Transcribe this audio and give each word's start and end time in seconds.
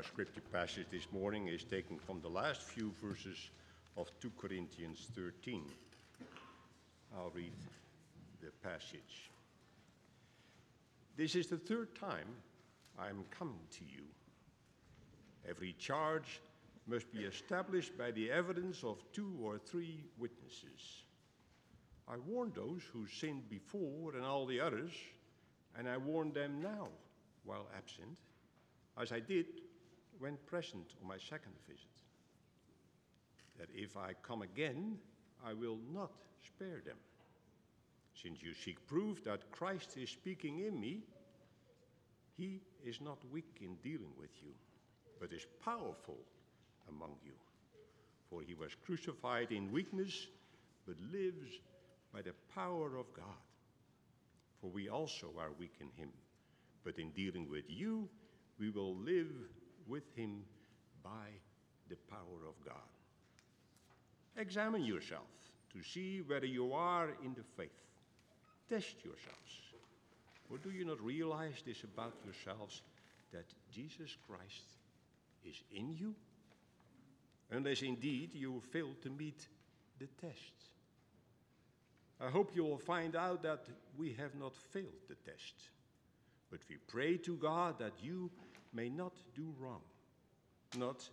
Our 0.00 0.04
scripture 0.04 0.40
passage 0.50 0.86
this 0.90 1.06
morning 1.12 1.48
is 1.48 1.62
taken 1.62 1.98
from 1.98 2.22
the 2.22 2.28
last 2.30 2.62
few 2.62 2.90
verses 3.02 3.50
of 3.98 4.10
2 4.22 4.32
Corinthians 4.40 5.08
13. 5.14 5.62
I'll 7.14 7.28
read 7.34 7.52
the 8.40 8.50
passage. 8.66 9.30
This 11.18 11.34
is 11.34 11.48
the 11.48 11.58
third 11.58 11.94
time 11.94 12.28
I 12.98 13.10
am 13.10 13.24
coming 13.30 13.60
to 13.72 13.84
you. 13.84 14.04
Every 15.46 15.74
charge 15.78 16.40
must 16.86 17.12
be 17.12 17.24
established 17.24 17.98
by 17.98 18.10
the 18.10 18.30
evidence 18.30 18.82
of 18.82 19.04
two 19.12 19.34
or 19.42 19.58
three 19.58 20.02
witnesses. 20.18 21.04
I 22.08 22.16
warned 22.26 22.54
those 22.54 22.84
who 22.90 23.06
sinned 23.06 23.50
before 23.50 24.14
and 24.14 24.24
all 24.24 24.46
the 24.46 24.60
others, 24.60 24.92
and 25.78 25.86
I 25.86 25.98
warn 25.98 26.32
them 26.32 26.62
now 26.62 26.88
while 27.44 27.68
absent, 27.76 28.16
as 28.96 29.12
I 29.12 29.20
did 29.20 29.44
when 30.20 30.36
present 30.46 30.94
on 31.02 31.08
my 31.08 31.16
second 31.16 31.54
visit. 31.66 31.86
That 33.58 33.68
if 33.74 33.96
I 33.96 34.12
come 34.22 34.42
again, 34.42 34.98
I 35.44 35.54
will 35.54 35.78
not 35.92 36.12
spare 36.46 36.82
them. 36.84 36.96
Since 38.22 38.42
you 38.42 38.52
seek 38.54 38.86
proof 38.86 39.24
that 39.24 39.50
Christ 39.50 39.96
is 39.96 40.10
speaking 40.10 40.60
in 40.60 40.78
me, 40.78 41.00
he 42.36 42.60
is 42.84 43.00
not 43.00 43.18
weak 43.32 43.58
in 43.60 43.76
dealing 43.82 44.12
with 44.18 44.30
you, 44.42 44.52
but 45.18 45.32
is 45.32 45.46
powerful 45.64 46.18
among 46.88 47.16
you. 47.24 47.32
For 48.28 48.42
he 48.42 48.54
was 48.54 48.74
crucified 48.84 49.52
in 49.52 49.72
weakness, 49.72 50.26
but 50.86 50.96
lives 51.12 51.60
by 52.12 52.22
the 52.22 52.34
power 52.54 52.96
of 52.96 53.12
God. 53.14 53.40
For 54.60 54.68
we 54.68 54.88
also 54.88 55.32
are 55.38 55.52
weak 55.58 55.74
in 55.80 55.88
him, 55.96 56.10
but 56.84 56.98
in 56.98 57.10
dealing 57.10 57.48
with 57.50 57.64
you, 57.68 58.08
we 58.58 58.70
will 58.70 58.94
live 58.96 59.32
with 59.90 60.04
him 60.14 60.44
by 61.02 61.28
the 61.88 61.96
power 62.08 62.48
of 62.48 62.54
God. 62.64 62.90
Examine 64.36 64.84
yourself 64.84 65.28
to 65.72 65.82
see 65.82 66.22
whether 66.26 66.46
you 66.46 66.72
are 66.72 67.08
in 67.24 67.34
the 67.34 67.42
faith. 67.56 67.68
Test 68.68 68.96
yourselves. 69.04 69.52
Or 70.50 70.58
do 70.58 70.70
you 70.70 70.84
not 70.84 71.00
realize 71.02 71.62
this 71.66 71.82
about 71.84 72.14
yourselves 72.24 72.82
that 73.32 73.44
Jesus 73.72 74.16
Christ 74.26 74.64
is 75.44 75.56
in 75.72 75.94
you? 75.96 76.14
Unless 77.50 77.82
indeed 77.82 78.30
you 78.34 78.60
fail 78.72 78.90
to 79.02 79.10
meet 79.10 79.46
the 79.98 80.06
test. 80.20 80.52
I 82.20 82.30
hope 82.30 82.54
you 82.54 82.64
will 82.64 82.78
find 82.78 83.16
out 83.16 83.42
that 83.42 83.64
we 83.96 84.12
have 84.14 84.34
not 84.34 84.54
failed 84.54 85.02
the 85.08 85.14
test. 85.14 85.54
But 86.50 86.60
we 86.68 86.76
pray 86.86 87.16
to 87.18 87.36
God 87.36 87.78
that 87.78 87.92
you 88.00 88.30
may 88.72 88.88
not 88.88 89.14
do 89.34 89.54
wrong. 89.58 89.82
Not 90.76 91.08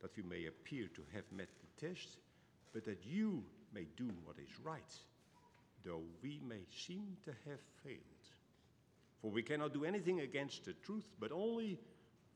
that 0.00 0.16
you 0.16 0.24
may 0.24 0.46
appear 0.46 0.88
to 0.88 1.02
have 1.14 1.24
met 1.30 1.48
the 1.60 1.86
test, 1.86 2.18
but 2.72 2.84
that 2.84 3.04
you 3.04 3.44
may 3.74 3.86
do 3.96 4.10
what 4.24 4.36
is 4.38 4.58
right, 4.64 4.94
though 5.84 6.02
we 6.22 6.40
may 6.46 6.62
seem 6.70 7.16
to 7.24 7.30
have 7.48 7.60
failed. 7.84 7.98
For 9.20 9.30
we 9.30 9.42
cannot 9.42 9.72
do 9.72 9.84
anything 9.84 10.20
against 10.20 10.64
the 10.64 10.72
truth, 10.72 11.06
but 11.20 11.32
only 11.32 11.78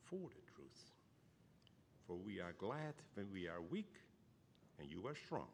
for 0.05 0.29
the 0.29 0.53
truth. 0.55 0.93
For 2.07 2.17
we 2.17 2.41
are 2.41 2.55
glad 2.59 2.95
when 3.15 3.27
we 3.33 3.49
are 3.49 3.61
weak 3.71 3.95
and 4.79 4.89
you 4.89 5.07
are 5.07 5.15
strong. 5.15 5.49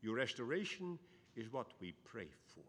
Your 0.00 0.14
restoration 0.14 0.98
is 1.36 1.52
what 1.52 1.66
we 1.80 1.92
pray 2.04 2.28
for. 2.54 2.64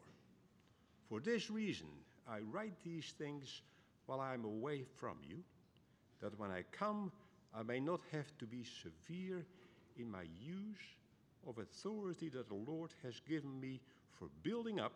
For 1.08 1.20
this 1.20 1.50
reason, 1.50 1.88
I 2.28 2.40
write 2.52 2.76
these 2.84 3.14
things 3.18 3.62
while 4.10 4.22
I 4.22 4.34
am 4.34 4.44
away 4.44 4.86
from 4.96 5.18
you, 5.22 5.38
that 6.20 6.38
when 6.40 6.50
I 6.50 6.64
come, 6.72 7.12
I 7.54 7.62
may 7.62 7.80
not 7.80 8.02
have 8.12 8.36
to 8.40 8.48
be 8.48 8.64
severe 8.64 9.46
in 10.00 10.10
my 10.10 10.24
use 10.24 10.78
of 11.48 11.60
authority 11.60 12.28
that 12.30 12.50
the 12.50 12.56
Lord 12.72 12.90
has 13.04 13.20
given 13.30 13.60
me 13.60 13.80
for 14.18 14.30
building 14.42 14.80
up 14.80 14.94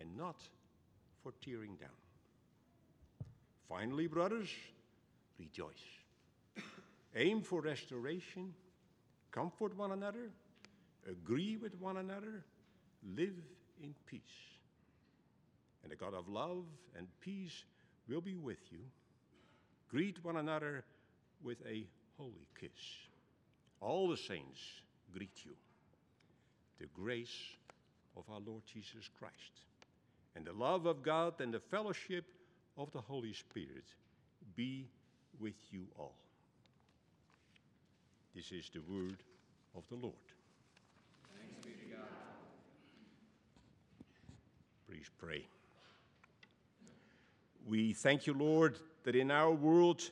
and 0.00 0.16
not 0.16 0.36
for 1.22 1.32
tearing 1.44 1.76
down. 1.76 1.90
Finally, 3.68 4.06
brothers, 4.06 4.48
rejoice. 5.38 5.74
Aim 7.14 7.42
for 7.42 7.60
restoration, 7.60 8.54
comfort 9.32 9.76
one 9.76 9.92
another, 9.92 10.30
agree 11.06 11.58
with 11.58 11.78
one 11.78 11.98
another, 11.98 12.42
live 13.14 13.36
in 13.82 13.94
peace. 14.06 14.22
And 15.82 15.92
the 15.92 15.96
God 15.96 16.14
of 16.14 16.26
love 16.26 16.64
and 16.96 17.06
peace 17.20 17.64
will 18.08 18.20
be 18.20 18.36
with 18.36 18.58
you. 18.70 18.80
Greet 19.90 20.24
one 20.24 20.36
another 20.36 20.84
with 21.42 21.58
a 21.66 21.84
holy 22.16 22.46
kiss. 22.58 22.70
All 23.80 24.08
the 24.08 24.16
saints 24.16 24.60
greet 25.12 25.44
you. 25.44 25.52
The 26.80 26.86
grace 26.94 27.56
of 28.16 28.24
our 28.30 28.40
Lord 28.40 28.62
Jesus 28.72 29.08
Christ 29.18 29.62
and 30.36 30.44
the 30.44 30.52
love 30.52 30.86
of 30.86 31.02
God 31.02 31.40
and 31.40 31.52
the 31.52 31.60
fellowship 31.60 32.24
of 32.76 32.92
the 32.92 33.00
Holy 33.00 33.32
Spirit 33.32 33.84
be 34.54 34.88
with 35.40 35.56
you 35.70 35.86
all. 35.98 36.14
This 38.34 38.52
is 38.52 38.70
the 38.72 38.80
word 38.80 39.16
of 39.74 39.82
the 39.88 39.96
Lord. 39.96 40.14
Thanks 41.36 41.66
be 41.66 41.72
to 41.72 41.96
God. 41.96 42.06
Please 44.86 45.10
pray. 45.18 45.44
We 47.68 47.92
thank 47.92 48.26
you, 48.26 48.32
Lord, 48.32 48.78
that 49.04 49.14
in 49.14 49.30
our 49.30 49.52
world, 49.52 50.10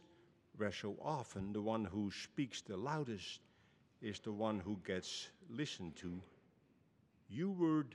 where 0.58 0.72
so 0.72 0.94
often 1.02 1.54
the 1.54 1.62
one 1.62 1.86
who 1.86 2.10
speaks 2.10 2.60
the 2.60 2.76
loudest 2.76 3.40
is 4.02 4.20
the 4.20 4.32
one 4.32 4.58
who 4.60 4.78
gets 4.86 5.28
listened 5.48 5.96
to, 5.96 6.20
your 7.30 7.48
word 7.48 7.94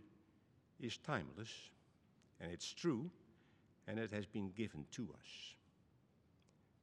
is 0.79 0.97
timeless, 0.97 1.53
and 2.39 2.51
it's 2.51 2.73
true, 2.73 3.11
and 3.87 3.99
it 3.99 4.11
has 4.11 4.25
been 4.25 4.49
given 4.49 4.83
to 4.93 5.03
us. 5.03 5.53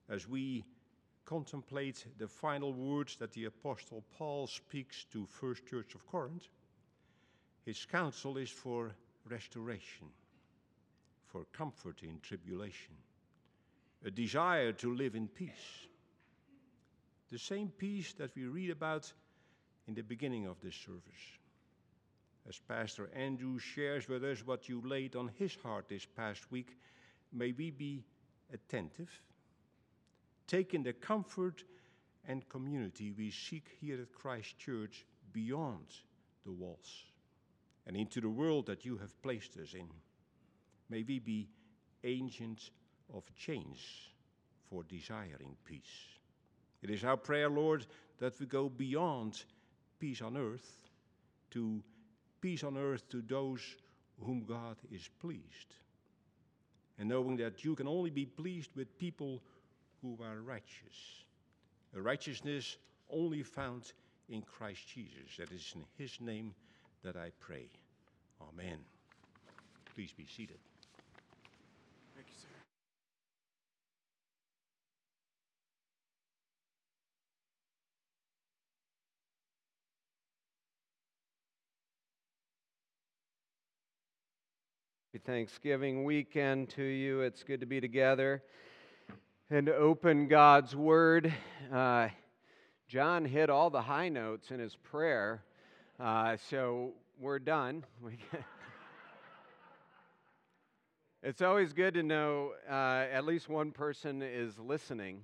As 0.08 0.28
we 0.28 0.64
contemplate 1.24 2.06
the 2.16 2.28
final 2.28 2.72
words 2.72 3.16
that 3.16 3.32
the 3.32 3.46
Apostle 3.46 4.04
Paul 4.16 4.46
speaks 4.46 5.04
to 5.12 5.26
First 5.26 5.66
Church 5.66 5.96
of 5.96 6.06
Corinth, 6.06 6.46
his 7.66 7.84
counsel 7.84 8.36
is 8.36 8.50
for 8.50 8.94
restoration 9.28 10.06
for 11.28 11.44
comfort 11.52 12.02
in 12.02 12.18
tribulation, 12.20 12.94
a 14.04 14.10
desire 14.10 14.72
to 14.72 14.94
live 14.94 15.14
in 15.14 15.28
peace. 15.28 15.86
The 17.30 17.38
same 17.38 17.68
peace 17.68 18.14
that 18.14 18.34
we 18.34 18.46
read 18.46 18.70
about 18.70 19.12
in 19.86 19.94
the 19.94 20.02
beginning 20.02 20.46
of 20.46 20.60
this 20.60 20.74
service. 20.74 21.02
As 22.48 22.58
Pastor 22.58 23.10
Andrew 23.14 23.58
shares 23.58 24.08
with 24.08 24.24
us 24.24 24.46
what 24.46 24.68
you 24.68 24.80
laid 24.84 25.16
on 25.16 25.30
his 25.38 25.54
heart 25.62 25.88
this 25.88 26.06
past 26.06 26.50
week, 26.50 26.78
may 27.32 27.52
we 27.52 27.70
be 27.70 28.04
attentive, 28.52 29.10
taking 30.46 30.82
the 30.82 30.94
comfort 30.94 31.64
and 32.26 32.48
community 32.48 33.10
we 33.10 33.30
seek 33.30 33.68
here 33.80 34.00
at 34.00 34.14
Christ 34.14 34.58
Church 34.58 35.04
beyond 35.32 35.86
the 36.46 36.52
walls 36.52 37.04
and 37.86 37.96
into 37.96 38.20
the 38.20 38.28
world 38.28 38.66
that 38.66 38.84
you 38.84 38.96
have 38.98 39.20
placed 39.22 39.56
us 39.56 39.74
in. 39.74 39.88
May 40.90 41.04
we 41.06 41.18
be 41.18 41.48
agents 42.04 42.70
of 43.14 43.24
change 43.34 44.12
for 44.70 44.82
desiring 44.84 45.56
peace. 45.64 46.18
It 46.82 46.90
is 46.90 47.04
our 47.04 47.16
prayer, 47.16 47.48
Lord, 47.48 47.86
that 48.18 48.38
we 48.38 48.46
go 48.46 48.68
beyond 48.68 49.42
peace 49.98 50.22
on 50.22 50.36
earth 50.36 50.88
to 51.50 51.82
peace 52.40 52.62
on 52.62 52.76
earth 52.76 53.08
to 53.10 53.22
those 53.22 53.60
whom 54.24 54.44
God 54.44 54.76
is 54.90 55.08
pleased. 55.20 55.74
And 56.98 57.08
knowing 57.08 57.36
that 57.36 57.64
you 57.64 57.74
can 57.74 57.86
only 57.86 58.10
be 58.10 58.26
pleased 58.26 58.70
with 58.74 58.98
people 58.98 59.42
who 60.02 60.18
are 60.22 60.40
righteous. 60.42 61.24
A 61.96 62.00
righteousness 62.00 62.76
only 63.10 63.42
found 63.42 63.92
in 64.28 64.42
Christ 64.42 64.86
Jesus. 64.88 65.36
That 65.38 65.52
is 65.52 65.72
in 65.74 65.84
his 65.96 66.20
name 66.20 66.54
that 67.02 67.16
I 67.16 67.30
pray. 67.40 67.68
Amen. 68.40 68.78
Please 69.94 70.12
be 70.12 70.26
seated. 70.26 70.58
Thanksgiving 85.24 86.04
weekend 86.04 86.68
to 86.70 86.82
you. 86.82 87.22
It's 87.22 87.42
good 87.42 87.60
to 87.60 87.66
be 87.66 87.80
together 87.80 88.42
and 89.50 89.68
open 89.68 90.28
God's 90.28 90.76
Word. 90.76 91.32
Uh, 91.72 92.08
John 92.86 93.24
hit 93.24 93.50
all 93.50 93.70
the 93.70 93.82
high 93.82 94.08
notes 94.08 94.50
in 94.50 94.60
his 94.60 94.76
prayer, 94.76 95.42
uh, 95.98 96.36
so 96.50 96.92
we're 97.18 97.38
done. 97.38 97.84
it's 101.22 101.42
always 101.42 101.72
good 101.72 101.94
to 101.94 102.02
know 102.02 102.52
uh, 102.70 103.06
at 103.12 103.24
least 103.24 103.48
one 103.48 103.72
person 103.72 104.22
is 104.22 104.58
listening 104.58 105.22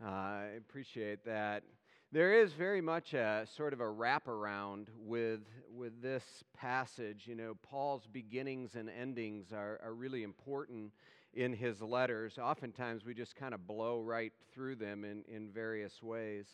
Uh, 0.00 0.08
I 0.08 0.44
appreciate 0.56 1.24
that. 1.24 1.64
There 2.10 2.40
is 2.40 2.54
very 2.54 2.80
much 2.80 3.12
a 3.12 3.46
sort 3.54 3.74
of 3.74 3.80
a 3.82 3.84
wraparound 3.84 4.86
with, 4.98 5.40
with 5.70 6.00
this 6.00 6.24
passage. 6.56 7.24
You 7.26 7.34
know, 7.34 7.54
Paul's 7.62 8.06
beginnings 8.10 8.76
and 8.76 8.88
endings 8.88 9.52
are, 9.52 9.78
are 9.84 9.92
really 9.92 10.22
important 10.22 10.92
in 11.34 11.52
his 11.52 11.82
letters. 11.82 12.38
Oftentimes, 12.38 13.04
we 13.04 13.12
just 13.12 13.36
kind 13.36 13.52
of 13.52 13.66
blow 13.66 14.00
right 14.00 14.32
through 14.54 14.76
them 14.76 15.04
in, 15.04 15.22
in 15.28 15.50
various 15.50 16.02
ways 16.02 16.46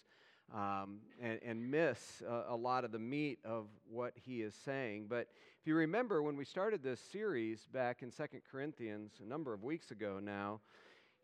um, 0.53 0.99
and, 1.23 1.39
and, 1.47 1.71
miss 1.71 2.21
a, 2.29 2.53
a 2.53 2.57
lot 2.57 2.85
of 2.85 2.91
the 2.91 2.99
meat 2.99 3.39
of 3.45 3.67
what 3.89 4.13
he 4.17 4.43
is 4.43 4.57
saying. 4.65 5.07
But 5.09 5.29
if 5.61 5.67
you 5.69 5.77
remember, 5.77 6.21
when 6.21 6.37
we 6.37 6.45
started 6.45 6.83
this 6.83 7.01
series 7.13 7.69
back 7.73 8.03
in 8.03 8.11
Second 8.11 8.43
Corinthians 8.51 9.13
a 9.25 9.29
number 9.29 9.55
of 9.55 9.63
weeks 9.63 9.93
ago 9.93 10.19
now, 10.21 10.61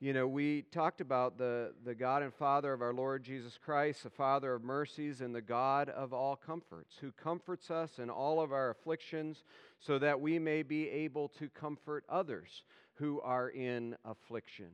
you 0.02 0.14
know, 0.14 0.26
we 0.26 0.62
talked 0.72 1.02
about 1.02 1.36
the, 1.36 1.74
the 1.84 1.94
God 1.94 2.22
and 2.22 2.32
Father 2.32 2.72
of 2.72 2.80
our 2.80 2.94
Lord 2.94 3.22
Jesus 3.22 3.58
Christ, 3.62 4.02
the 4.02 4.08
Father 4.08 4.54
of 4.54 4.64
mercies, 4.64 5.20
and 5.20 5.34
the 5.34 5.42
God 5.42 5.90
of 5.90 6.14
all 6.14 6.36
comforts, 6.36 6.96
who 6.98 7.12
comforts 7.12 7.70
us 7.70 7.98
in 7.98 8.08
all 8.08 8.40
of 8.40 8.50
our 8.50 8.70
afflictions 8.70 9.44
so 9.78 9.98
that 9.98 10.18
we 10.18 10.38
may 10.38 10.62
be 10.62 10.88
able 10.88 11.28
to 11.28 11.50
comfort 11.50 12.04
others 12.08 12.62
who 12.94 13.20
are 13.20 13.50
in 13.50 13.94
affliction. 14.06 14.68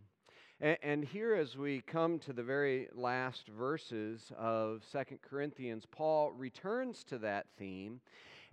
And, 0.61 0.79
and 0.81 1.05
here, 1.05 1.35
as 1.35 1.57
we 1.57 1.81
come 1.81 2.21
to 2.21 2.33
the 2.33 2.45
very 2.45 2.87
last 2.95 3.49
verses 3.49 4.31
of 4.39 4.85
Second 4.89 5.23
Corinthians, 5.23 5.87
Paul 5.91 6.31
returns 6.31 7.03
to 7.03 7.19
that 7.19 7.47
theme, 7.59 8.01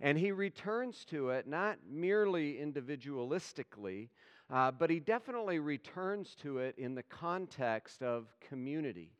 and 0.00 0.18
he 0.18 0.32
returns 0.32 1.04
to 1.10 1.30
it 1.30 1.46
not 1.46 1.78
merely 1.88 2.54
individualistically 2.54 4.08
uh, 4.52 4.70
but 4.70 4.90
he 4.90 5.00
definitely 5.00 5.58
returns 5.58 6.34
to 6.42 6.58
it 6.58 6.74
in 6.78 6.94
the 6.94 7.02
context 7.02 8.02
of 8.02 8.26
community. 8.40 9.10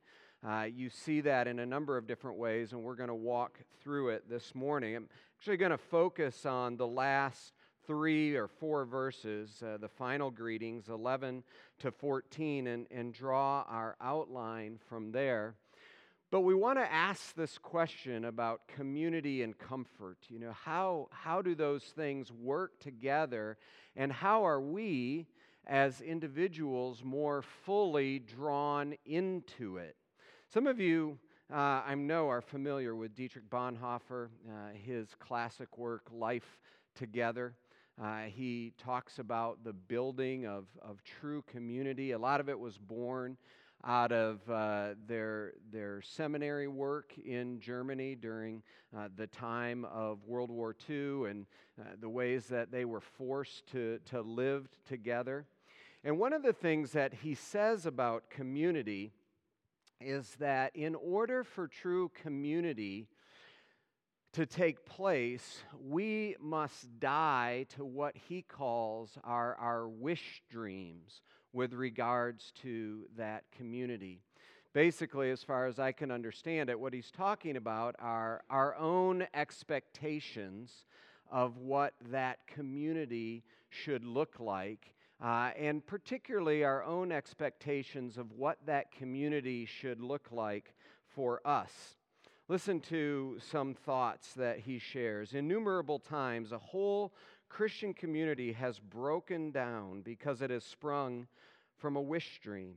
Uh, 0.47 0.65
you 0.65 0.91
see 0.91 1.23
that 1.23 1.47
in 1.47 1.59
a 1.61 1.67
number 1.67 1.97
of 1.97 2.07
different 2.07 2.37
ways, 2.37 2.73
and 2.73 2.83
we're 2.83 2.95
going 2.95 3.09
to 3.09 3.15
walk 3.15 3.59
through 3.83 4.11
it 4.11 4.29
this 4.29 4.55
morning. 4.55 4.95
I'm 4.95 5.09
actually 5.39 5.57
going 5.57 5.71
to 5.71 5.79
focus 5.79 6.45
on 6.45 6.77
the 6.77 6.87
last 6.87 7.55
three 7.87 8.35
or 8.35 8.49
four 8.49 8.85
verses, 8.85 9.63
uh, 9.63 9.79
the 9.79 9.89
final 9.89 10.31
greetings, 10.31 10.89
11 10.89 11.43
to 11.79 11.91
14, 11.91 12.67
and, 12.67 12.87
and 12.91 13.13
draw 13.15 13.65
our 13.69 13.97
outline 14.01 14.79
from 14.89 15.13
there. 15.13 15.55
But 16.35 16.41
we 16.41 16.55
want 16.57 16.81
to 16.81 16.93
ask 16.93 17.37
this 17.37 17.59
question 17.59 18.25
about 18.25 18.67
community 18.67 19.43
and 19.43 19.57
comfort. 19.57 20.19
You 20.29 20.41
know, 20.41 20.51
how, 20.51 21.07
how 21.13 21.41
do 21.41 21.55
those 21.55 21.85
things 21.85 22.33
work 22.33 22.81
together 22.81 23.57
and 23.95 24.13
how 24.13 24.45
are 24.45 24.61
we, 24.61 25.29
as 25.65 26.01
individuals, 26.01 27.05
more 27.05 27.43
fully 27.65 28.19
drawn 28.19 28.97
into 29.07 29.77
it? 29.77 29.95
Some 30.53 30.67
of 30.67 30.81
you, 30.81 31.21
uh, 31.53 31.83
I 31.87 31.95
know, 31.95 32.29
are 32.29 32.43
familiar 32.43 32.97
with 32.97 33.15
Dietrich 33.15 33.49
Bonhoeffer, 33.49 34.27
uh, 34.49 34.71
his 34.75 35.15
classic 35.21 35.79
work, 35.79 36.09
Life 36.11 36.59
Together. 36.97 37.55
Uh, 38.03 38.23
he 38.23 38.73
talks 38.77 39.21
about 39.21 39.63
the 39.63 39.73
building 39.73 40.49
of, 40.49 40.67
of 40.83 41.01
true 41.05 41.45
community. 41.47 42.11
A 42.11 42.19
lot 42.19 42.41
of 42.41 42.49
it 42.49 42.59
was 42.59 42.77
born 42.77 43.37
out 43.87 44.13
of 44.13 44.41
uh, 44.49 44.95
their, 45.07 45.53
their 45.71 46.01
seminary 46.03 46.69
work 46.69 47.13
in 47.25 47.61
Germany 47.61 48.15
during 48.15 48.63
uh, 48.97 49.09
the 49.17 49.27
time 49.27 49.85
of 49.85 50.25
World 50.27 50.51
War 50.51 50.75
II 50.89 51.29
and 51.29 51.47
uh, 51.79 51.85
the 52.01 52.09
ways 52.09 52.47
that 52.47 52.71
they 52.71 52.85
were 52.85 53.01
forced 53.01 53.67
to, 53.73 53.99
to 54.07 54.23
live 54.23 54.69
together. 54.89 55.47
And 56.03 56.19
one 56.19 56.33
of 56.33 56.43
the 56.43 56.53
things 56.53 56.93
that 56.93 57.15
he 57.15 57.35
says 57.35 57.87
about 57.87 58.31
community 58.31 59.13
is 60.01 60.29
that 60.39 60.75
in 60.75 60.95
order 60.95 61.45
for 61.45 61.69
true 61.69 62.11
community 62.23 63.09
to 64.33 64.47
take 64.47 64.85
place, 64.85 65.63
we 65.81 66.37
must 66.41 66.99
die 66.99 67.67
to 67.77 67.85
what 67.85 68.17
he 68.29 68.43
calls 68.43 69.17
our, 69.25 69.55
our 69.57 69.89
wish 69.89 70.43
dreams 70.51 71.23
with 71.55 71.73
regards 71.73 72.53
to 72.63 73.05
that 73.17 73.45
community. 73.57 74.21
Basically, 74.73 75.31
as 75.31 75.43
far 75.43 75.67
as 75.67 75.79
I 75.79 75.93
can 75.93 76.11
understand 76.11 76.69
it, 76.69 76.79
what 76.79 76.93
he's 76.93 77.13
talking 77.13 77.57
about 77.57 77.95
are 78.01 78.43
our 78.51 78.75
own 78.75 79.25
expectations 79.33 80.85
of 81.31 81.57
what 81.59 81.95
that 82.11 82.47
community 82.49 83.45
should 83.71 84.05
look 84.05 84.41
like, 84.41 84.95
uh, 85.23 85.51
and 85.57 85.87
particularly 85.87 86.65
our 86.65 86.83
own 86.83 87.13
expectations 87.13 88.19
of 88.19 88.33
what 88.33 88.59
that 88.67 88.91
community 88.91 89.65
should 89.65 90.01
look 90.01 90.33
like 90.33 90.75
for 91.07 91.41
us. 91.47 91.97
Listen 92.49 92.79
to 92.79 93.39
some 93.51 93.75
thoughts 93.75 94.35
that 94.35 94.59
he 94.59 94.79
shares. 94.79 95.33
Innumerable 95.33 95.99
times, 95.99 96.53
a 96.53 96.59
whole 96.59 97.15
Christian 97.55 97.95
community 97.95 98.53
has 98.55 98.81
broken 98.81 99.53
down 99.53 100.01
because 100.01 100.43
it 100.43 100.51
has 100.51 100.65
sprung 100.65 101.29
from 101.79 101.95
a 101.95 102.03
wish 102.03 102.41
dream. 102.43 102.75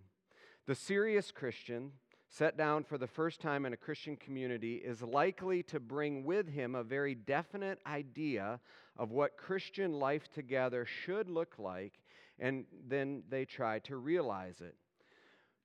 The 0.67 0.75
serious 0.75 1.31
Christian, 1.31 1.93
set 2.27 2.57
down 2.57 2.83
for 2.83 2.99
the 2.99 3.07
first 3.07 3.41
time 3.41 3.65
in 3.65 3.73
a 3.73 3.77
Christian 3.77 4.15
community, 4.15 4.75
is 4.75 5.01
likely 5.01 5.63
to 5.63 5.79
bring 5.79 6.25
with 6.25 6.47
him 6.47 6.75
a 6.75 6.83
very 6.83 7.15
definite 7.15 7.79
idea 7.87 8.59
of 8.95 9.09
what 9.09 9.35
Christian 9.35 9.93
life 9.93 10.31
together 10.31 10.85
should 10.85 11.27
look 11.27 11.55
like, 11.57 11.93
and 12.37 12.65
then 12.87 13.23
they 13.29 13.45
try 13.45 13.79
to 13.79 13.97
realize 13.97 14.61
it. 14.61 14.75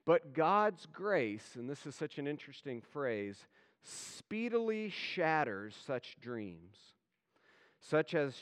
But 0.07 0.33
God's 0.33 0.87
grace, 0.91 1.51
and 1.57 1.69
this 1.69 1.85
is 1.85 1.95
such 1.95 2.17
an 2.17 2.27
interesting 2.27 2.81
phrase, 2.81 3.45
speedily 3.83 4.89
shatters 4.89 5.77
such 5.87 6.17
dreams, 6.19 6.79
such 7.79 8.15
as 8.15 8.35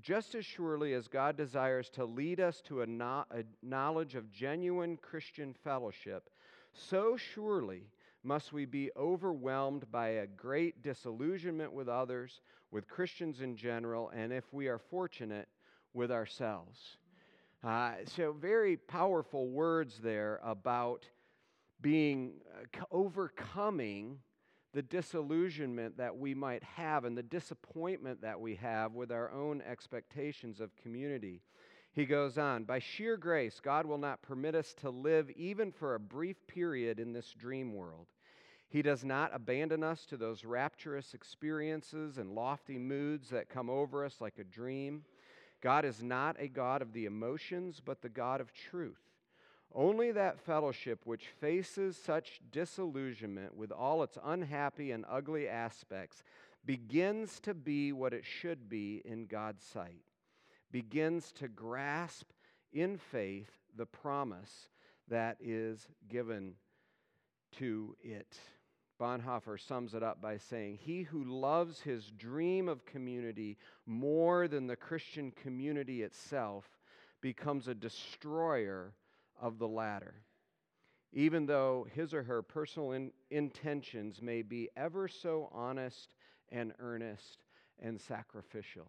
just 0.00 0.34
as 0.34 0.44
surely 0.44 0.94
as 0.94 1.08
God 1.08 1.36
desires 1.36 1.88
to 1.90 2.04
lead 2.04 2.40
us 2.40 2.60
to 2.62 2.82
a, 2.82 2.86
no, 2.86 3.24
a, 3.30 3.44
knowledge 3.62 4.14
of 4.14 4.30
genuine 4.32 4.96
Christian 4.96 5.54
fellowship, 5.64 6.30
so 6.72 7.16
surely 7.16 7.84
must 8.22 8.52
we 8.52 8.64
be 8.64 8.90
overwhelmed 8.96 9.90
by 9.90 10.08
a 10.08 10.26
great 10.26 10.82
disillusionment 10.82 11.72
with 11.72 11.88
others, 11.88 12.40
with 12.70 12.88
Christians 12.88 13.40
in 13.40 13.56
general, 13.56 14.10
and 14.10 14.32
if 14.32 14.44
we 14.52 14.68
are 14.68 14.78
fortunate, 14.78 15.48
with 15.92 16.12
ourselves. 16.12 16.78
Uh, 17.64 17.92
so, 18.04 18.32
very 18.32 18.76
powerful 18.76 19.48
words 19.48 19.98
there 20.02 20.40
about 20.44 21.04
being 21.80 22.32
uh, 22.54 22.84
overcoming 22.90 24.18
the 24.72 24.82
disillusionment 24.82 25.96
that 25.96 26.16
we 26.16 26.34
might 26.34 26.62
have 26.62 27.04
and 27.04 27.16
the 27.16 27.22
disappointment 27.22 28.22
that 28.22 28.40
we 28.40 28.54
have 28.56 28.94
with 28.94 29.10
our 29.10 29.30
own 29.32 29.62
expectations 29.62 30.60
of 30.60 30.76
community. 30.76 31.40
He 31.92 32.06
goes 32.06 32.38
on, 32.38 32.64
by 32.64 32.78
sheer 32.78 33.16
grace, 33.16 33.60
God 33.60 33.84
will 33.84 33.98
not 33.98 34.22
permit 34.22 34.54
us 34.54 34.74
to 34.80 34.90
live 34.90 35.28
even 35.30 35.72
for 35.72 35.94
a 35.94 36.00
brief 36.00 36.36
period 36.46 37.00
in 37.00 37.12
this 37.12 37.34
dream 37.36 37.74
world. 37.74 38.06
He 38.68 38.82
does 38.82 39.04
not 39.04 39.34
abandon 39.34 39.82
us 39.82 40.06
to 40.06 40.16
those 40.16 40.44
rapturous 40.44 41.14
experiences 41.14 42.18
and 42.18 42.36
lofty 42.36 42.78
moods 42.78 43.28
that 43.30 43.48
come 43.48 43.68
over 43.68 44.04
us 44.04 44.20
like 44.20 44.38
a 44.38 44.44
dream. 44.44 45.02
God 45.60 45.84
is 45.84 46.00
not 46.00 46.36
a 46.38 46.46
God 46.46 46.80
of 46.80 46.92
the 46.92 47.06
emotions, 47.06 47.82
but 47.84 48.00
the 48.00 48.08
God 48.08 48.40
of 48.40 48.52
truth. 48.52 49.09
Only 49.74 50.10
that 50.12 50.40
fellowship 50.40 51.00
which 51.04 51.28
faces 51.40 51.96
such 51.96 52.40
disillusionment 52.50 53.56
with 53.56 53.70
all 53.70 54.02
its 54.02 54.18
unhappy 54.24 54.90
and 54.90 55.04
ugly 55.08 55.48
aspects 55.48 56.22
begins 56.64 57.38
to 57.40 57.54
be 57.54 57.92
what 57.92 58.12
it 58.12 58.24
should 58.24 58.68
be 58.68 59.00
in 59.04 59.26
God's 59.26 59.64
sight, 59.64 60.02
begins 60.72 61.32
to 61.32 61.48
grasp 61.48 62.30
in 62.72 62.98
faith 62.98 63.50
the 63.76 63.86
promise 63.86 64.68
that 65.08 65.36
is 65.40 65.86
given 66.08 66.54
to 67.58 67.96
it. 68.02 68.38
Bonhoeffer 69.00 69.58
sums 69.58 69.94
it 69.94 70.02
up 70.02 70.20
by 70.20 70.36
saying, 70.36 70.78
He 70.82 71.02
who 71.04 71.24
loves 71.24 71.80
his 71.80 72.10
dream 72.10 72.68
of 72.68 72.84
community 72.84 73.56
more 73.86 74.46
than 74.46 74.66
the 74.66 74.76
Christian 74.76 75.30
community 75.30 76.02
itself 76.02 76.78
becomes 77.22 77.66
a 77.66 77.74
destroyer 77.74 78.92
of 79.40 79.58
the 79.58 79.68
latter, 79.68 80.14
even 81.12 81.46
though 81.46 81.86
his 81.94 82.14
or 82.14 82.22
her 82.22 82.42
personal 82.42 82.92
in- 82.92 83.12
intentions 83.30 84.20
may 84.22 84.42
be 84.42 84.68
ever 84.76 85.08
so 85.08 85.48
honest 85.52 86.14
and 86.50 86.72
earnest 86.78 87.44
and 87.80 88.00
sacrificial. 88.00 88.86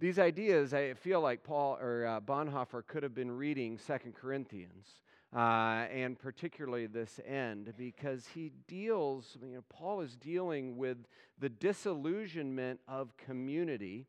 These 0.00 0.18
ideas, 0.18 0.74
I 0.74 0.94
feel 0.94 1.20
like 1.20 1.44
Paul 1.44 1.78
or 1.80 2.06
uh, 2.06 2.20
Bonhoeffer 2.20 2.86
could 2.86 3.02
have 3.04 3.14
been 3.14 3.30
reading 3.30 3.78
Second 3.78 4.14
Corinthians, 4.14 5.00
uh, 5.34 5.86
and 5.90 6.18
particularly 6.18 6.86
this 6.86 7.20
end, 7.26 7.72
because 7.76 8.26
he 8.34 8.50
deals, 8.66 9.38
you 9.40 9.54
know, 9.54 9.64
Paul 9.68 10.00
is 10.00 10.16
dealing 10.16 10.76
with 10.76 10.98
the 11.38 11.48
disillusionment 11.48 12.80
of 12.88 13.16
community. 13.16 14.06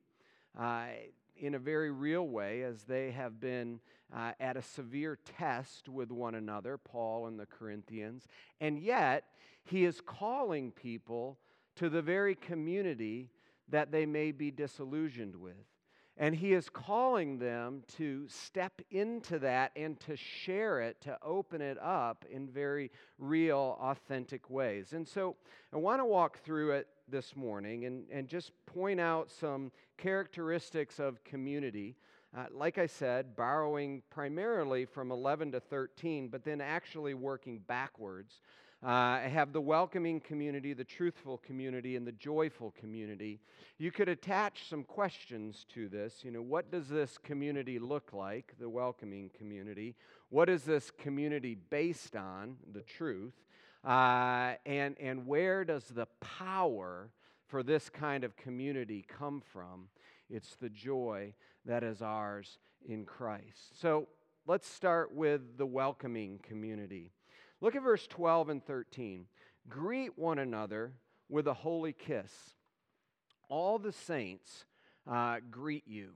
Uh, 0.60 0.86
in 1.38 1.56
a 1.56 1.60
very 1.60 1.92
real 1.92 2.27
way 2.27 2.63
as 2.63 2.84
they 2.84 3.12
have 3.12 3.39
been 3.39 3.80
uh, 4.15 4.32
at 4.39 4.58
a 4.58 4.62
severe 4.62 5.18
test 5.38 5.89
with 5.89 6.12
one 6.12 6.36
another, 6.36 6.77
Paul 6.77 7.27
and 7.27 7.39
the 7.39 7.46
Corinthians. 7.46 8.27
And 8.62 8.80
yet, 8.80 9.25
he 9.63 9.86
is 9.86 10.01
calling 10.01 10.72
people 10.72 11.39
to 11.75 11.89
the 11.89 12.01
very 12.01 12.36
community 12.36 13.32
that 13.70 13.92
they 13.92 14.06
may 14.06 14.32
be 14.32 14.51
disillusioned 14.51 15.36
with. 15.36 15.65
And 16.18 16.34
he 16.34 16.54
is 16.54 16.70
calling 16.70 17.39
them 17.39 17.84
to 17.98 18.25
step 18.30 18.80
into 18.89 19.38
that 19.39 19.74
and 19.75 20.00
to 20.01 20.15
share 20.15 20.80
it, 20.80 21.01
to 21.01 21.18
open 21.22 21.62
it 21.62 21.77
up 21.82 22.24
in 22.32 22.48
very 22.48 22.89
real, 23.18 23.77
authentic 23.82 24.50
ways. 24.50 24.94
And 24.94 25.06
so 25.06 25.36
I 25.74 25.77
want 25.77 26.00
to 26.00 26.06
walk 26.06 26.39
through 26.39 26.72
it 26.72 26.88
this 27.07 27.35
morning 27.35 27.85
and, 27.85 28.05
and 28.12 28.27
just 28.27 28.51
point 28.65 29.00
out 29.00 29.29
some 29.31 29.71
characteristics 29.97 31.00
of 31.00 31.24
community. 31.24 31.95
Uh, 32.35 32.45
like 32.51 32.77
I 32.77 32.88
said, 32.88 33.35
borrowing 33.35 34.01
primarily 34.09 34.85
from 34.85 35.12
11 35.12 35.53
to 35.53 35.59
13, 35.59 36.27
but 36.27 36.43
then 36.43 36.62
actually 36.62 37.13
working 37.13 37.59
backwards. 37.59 38.41
Uh, 38.83 39.19
have 39.21 39.51
the 39.51 39.62
welcoming 39.62 40.19
community, 40.19 40.74
the 40.74 40.83
truthful 40.83 41.39
community, 41.39 41.95
and 41.95 42.05
the 42.05 42.12
joyful 42.12 42.71
community. 42.77 43.39
You 43.79 43.91
could 43.91 44.09
attach 44.09 44.69
some 44.69 44.83
questions 44.83 45.65
to 45.74 45.88
this. 45.88 46.24
You 46.24 46.29
know, 46.29 46.41
what 46.41 46.71
does 46.71 46.88
this 46.88 47.17
community 47.17 47.79
look 47.79 48.13
like, 48.13 48.53
the 48.59 48.69
welcoming 48.69 49.31
community? 49.35 49.95
What 50.29 50.50
is 50.50 50.63
this 50.63 50.91
community 50.91 51.55
based 51.55 52.15
on, 52.15 52.57
the 52.74 52.81
truth? 52.81 53.33
Uh, 53.86 54.54
and, 54.65 54.96
and 55.00 55.27
where 55.27 55.63
does 55.63 55.86
the 55.86 56.08
power 56.20 57.12
for 57.48 57.62
this 57.62 57.89
kind 57.89 58.24
of 58.24 58.36
community 58.36 59.06
come 59.08 59.42
from? 59.54 59.89
It's 60.30 60.56
the 60.56 60.70
joy 60.70 61.34
that 61.65 61.84
is 61.84 62.01
ours 62.01 62.58
in 62.88 63.06
Christ. 63.06 63.80
So 63.80 64.08
let's 64.48 64.68
start 64.68 65.13
with 65.13 65.58
the 65.58 65.65
welcoming 65.65 66.39
community. 66.39 67.12
Look 67.62 67.75
at 67.75 67.84
verse 67.84 68.08
12 68.08 68.50
and 68.50 68.65
13. 68.65 69.25
Greet 69.70 70.18
one 70.18 70.39
another 70.39 70.94
with 71.30 71.48
a 71.48 71.54
holy 71.54 71.94
kiss. 71.94 72.32
All 73.50 73.77
the 73.77 73.92
saints 73.92 74.65
uh, 75.10 75.38
greet 75.51 75.88
you. 75.88 76.13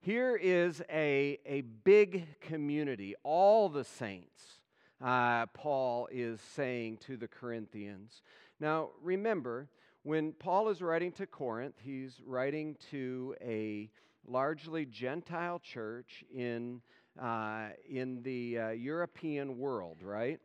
Here 0.00 0.36
is 0.36 0.82
a, 0.90 1.38
a 1.44 1.62
big 1.62 2.40
community, 2.40 3.14
all 3.24 3.68
the 3.68 3.84
saints, 3.84 4.60
uh, 5.02 5.46
Paul 5.46 6.08
is 6.10 6.40
saying 6.54 6.98
to 7.06 7.16
the 7.16 7.28
Corinthians. 7.28 8.22
Now, 8.60 8.90
remember, 9.02 9.68
when 10.02 10.32
Paul 10.32 10.68
is 10.68 10.82
writing 10.82 11.12
to 11.12 11.26
Corinth, 11.26 11.76
he's 11.82 12.20
writing 12.26 12.76
to 12.90 13.34
a 13.40 13.90
largely 14.26 14.84
Gentile 14.86 15.60
church 15.60 16.24
in, 16.34 16.80
uh, 17.20 17.68
in 17.88 18.22
the 18.22 18.58
uh, 18.58 18.68
European 18.70 19.58
world, 19.58 19.98
right? 20.02 20.40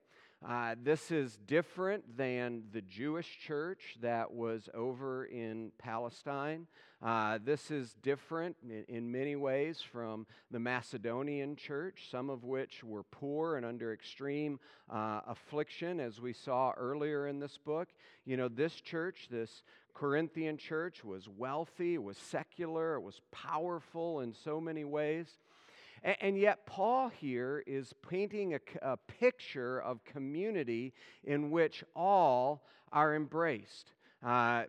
Uh, 0.45 0.75
this 0.83 1.09
is 1.09 1.37
different 1.47 2.17
than 2.17 2.63
the 2.73 2.81
Jewish 2.81 3.39
church 3.39 3.95
that 4.01 4.33
was 4.33 4.67
over 4.73 5.23
in 5.23 5.71
Palestine. 5.77 6.67
Uh, 7.01 7.39
this 7.41 7.71
is 7.71 7.95
different 8.01 8.57
in, 8.61 8.83
in, 8.89 9.11
many 9.11 9.37
ways 9.37 9.81
from 9.81 10.27
the 10.51 10.59
Macedonian 10.59 11.55
church, 11.55 12.07
some 12.11 12.29
of 12.29 12.43
which 12.43 12.83
were 12.83 13.03
poor 13.03 13.55
and 13.55 13.65
under 13.65 13.93
extreme 13.93 14.59
uh, 14.89 15.21
affliction, 15.27 16.01
as 16.01 16.19
we 16.19 16.33
saw 16.33 16.73
earlier 16.75 17.27
in 17.27 17.39
this 17.39 17.57
book. 17.57 17.87
You 18.25 18.35
know, 18.35 18.49
this 18.49 18.73
church, 18.81 19.27
this 19.31 19.63
Corinthian 19.93 20.57
church, 20.57 21.05
was 21.05 21.29
wealthy, 21.29 21.93
it 21.93 22.03
was 22.03 22.17
secular, 22.17 22.95
it 22.95 23.01
was 23.01 23.21
powerful 23.31 24.19
in 24.19 24.33
so 24.33 24.59
many 24.59 24.83
ways. 24.83 25.27
And, 26.03 26.17
and 26.21 26.37
yet, 26.37 26.65
Paul 26.65 27.09
here 27.09 27.63
is 27.65 27.93
painting 28.07 28.55
a, 28.55 28.59
a 28.81 28.97
picture 28.97 29.81
of 29.81 30.03
community 30.03 30.93
in 31.23 31.51
which 31.51 31.83
all 31.95 32.65
are 32.91 33.15
embraced. 33.15 33.93
Uh, 34.23 34.63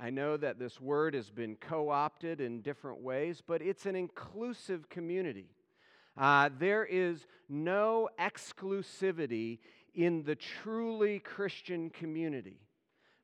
I 0.00 0.10
know 0.10 0.36
that 0.36 0.58
this 0.58 0.80
word 0.80 1.14
has 1.14 1.30
been 1.30 1.56
co 1.56 1.90
opted 1.90 2.40
in 2.40 2.60
different 2.60 3.00
ways, 3.00 3.42
but 3.46 3.62
it's 3.62 3.86
an 3.86 3.94
inclusive 3.94 4.88
community. 4.88 5.50
Uh, 6.16 6.50
there 6.58 6.84
is 6.84 7.26
no 7.48 8.08
exclusivity 8.18 9.60
in 9.94 10.24
the 10.24 10.34
truly 10.34 11.18
Christian 11.20 11.90
community. 11.90 12.58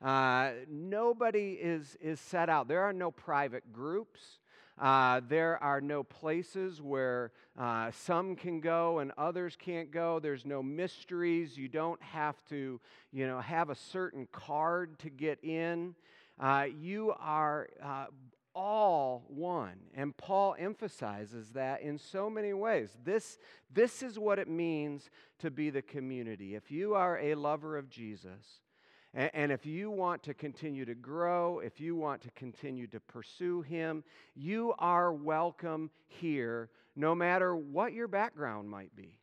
Uh, 0.02 0.50
nobody 0.70 1.52
is, 1.60 1.96
is 2.00 2.20
set 2.20 2.48
out. 2.48 2.68
There 2.68 2.82
are 2.82 2.92
no 2.92 3.10
private 3.10 3.72
groups. 3.72 4.38
Uh, 4.80 5.20
there 5.28 5.62
are 5.62 5.80
no 5.80 6.02
places 6.02 6.80
where 6.80 7.32
uh, 7.58 7.90
some 7.90 8.36
can 8.36 8.60
go 8.60 9.00
and 9.00 9.12
others 9.18 9.56
can't 9.58 9.90
go. 9.90 10.20
There's 10.20 10.44
no 10.44 10.62
mysteries. 10.62 11.56
You 11.56 11.68
don't 11.68 12.00
have 12.02 12.36
to, 12.50 12.80
you 13.12 13.26
know, 13.26 13.40
have 13.40 13.70
a 13.70 13.74
certain 13.74 14.28
card 14.30 14.98
to 15.00 15.10
get 15.10 15.42
in. 15.42 15.94
Uh, 16.38 16.66
you 16.80 17.12
are 17.18 17.68
uh, 17.82 18.06
all 18.54 19.24
one. 19.28 19.78
And 19.94 20.16
Paul 20.16 20.54
emphasizes 20.58 21.50
that 21.50 21.82
in 21.82 21.98
so 21.98 22.30
many 22.30 22.52
ways. 22.52 22.90
This, 23.04 23.38
this 23.72 24.02
is 24.02 24.18
what 24.18 24.38
it 24.38 24.48
means 24.48 25.10
to 25.40 25.50
be 25.50 25.70
the 25.70 25.82
community. 25.82 26.54
If 26.54 26.70
you 26.70 26.94
are 26.94 27.18
a 27.18 27.34
lover 27.34 27.76
of 27.76 27.88
Jesus, 27.88 28.60
and, 29.14 29.30
and 29.34 29.52
if 29.52 29.66
you 29.66 29.90
want 29.90 30.22
to 30.24 30.34
continue 30.34 30.84
to 30.84 30.94
grow, 30.94 31.60
if 31.60 31.80
you 31.80 31.96
want 31.96 32.22
to 32.22 32.30
continue 32.32 32.86
to 32.88 33.00
pursue 33.00 33.62
Him, 33.62 34.04
you 34.34 34.74
are 34.78 35.12
welcome 35.12 35.90
here, 36.06 36.70
no 36.96 37.14
matter 37.14 37.56
what 37.56 37.92
your 37.92 38.08
background 38.08 38.68
might 38.68 38.94
be. 38.94 39.18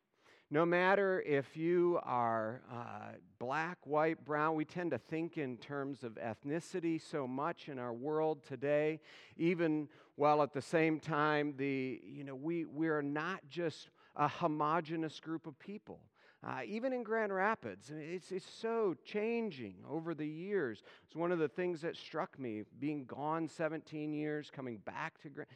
No 0.52 0.64
matter 0.64 1.24
if 1.26 1.58
you 1.58 2.00
are 2.04 2.62
uh, 2.72 3.18
black, 3.40 3.80
white, 3.84 4.24
brown, 4.24 4.56
we 4.56 4.64
tend 4.64 4.92
to 4.92 5.00
think 5.00 5.40
in 5.40 5.58
terms 5.58 6.04
of 6.04 6.14
ethnicity 6.14 7.02
so 7.02 7.28
much 7.28 7.68
in 7.68 7.80
our 7.80 7.92
world 7.92 8.44
today, 8.48 9.00
even 9.38 9.90
while 10.16 10.44
at 10.44 10.54
the 10.54 10.62
same 10.62 11.00
time, 11.00 11.56
the, 11.58 12.00
you 12.06 12.24
know, 12.24 12.36
we, 12.36 12.66
we 12.66 12.88
are 12.90 13.02
not 13.02 13.42
just 13.50 13.90
a 14.16 14.28
homogenous 14.28 15.20
group 15.20 15.48
of 15.48 15.58
people. 15.58 16.00
Uh, 16.46 16.60
even 16.68 16.94
in 16.94 17.02
Grand 17.02 17.34
Rapids, 17.34 17.92
it's, 17.92 18.32
it's 18.32 18.46
so 18.46 18.96
changing 19.04 19.74
over 19.90 20.14
the 20.14 20.28
years. 20.28 20.84
It's 21.08 21.16
one 21.16 21.32
of 21.32 21.40
the 21.40 21.48
things 21.48 21.82
that 21.82 21.96
struck 21.96 22.38
me 22.38 22.64
being 22.80 23.06
gone 23.06 23.48
17 23.48 24.14
years, 24.14 24.52
coming 24.56 24.78
back 24.78 25.20
to 25.24 25.30
Grand. 25.30 25.50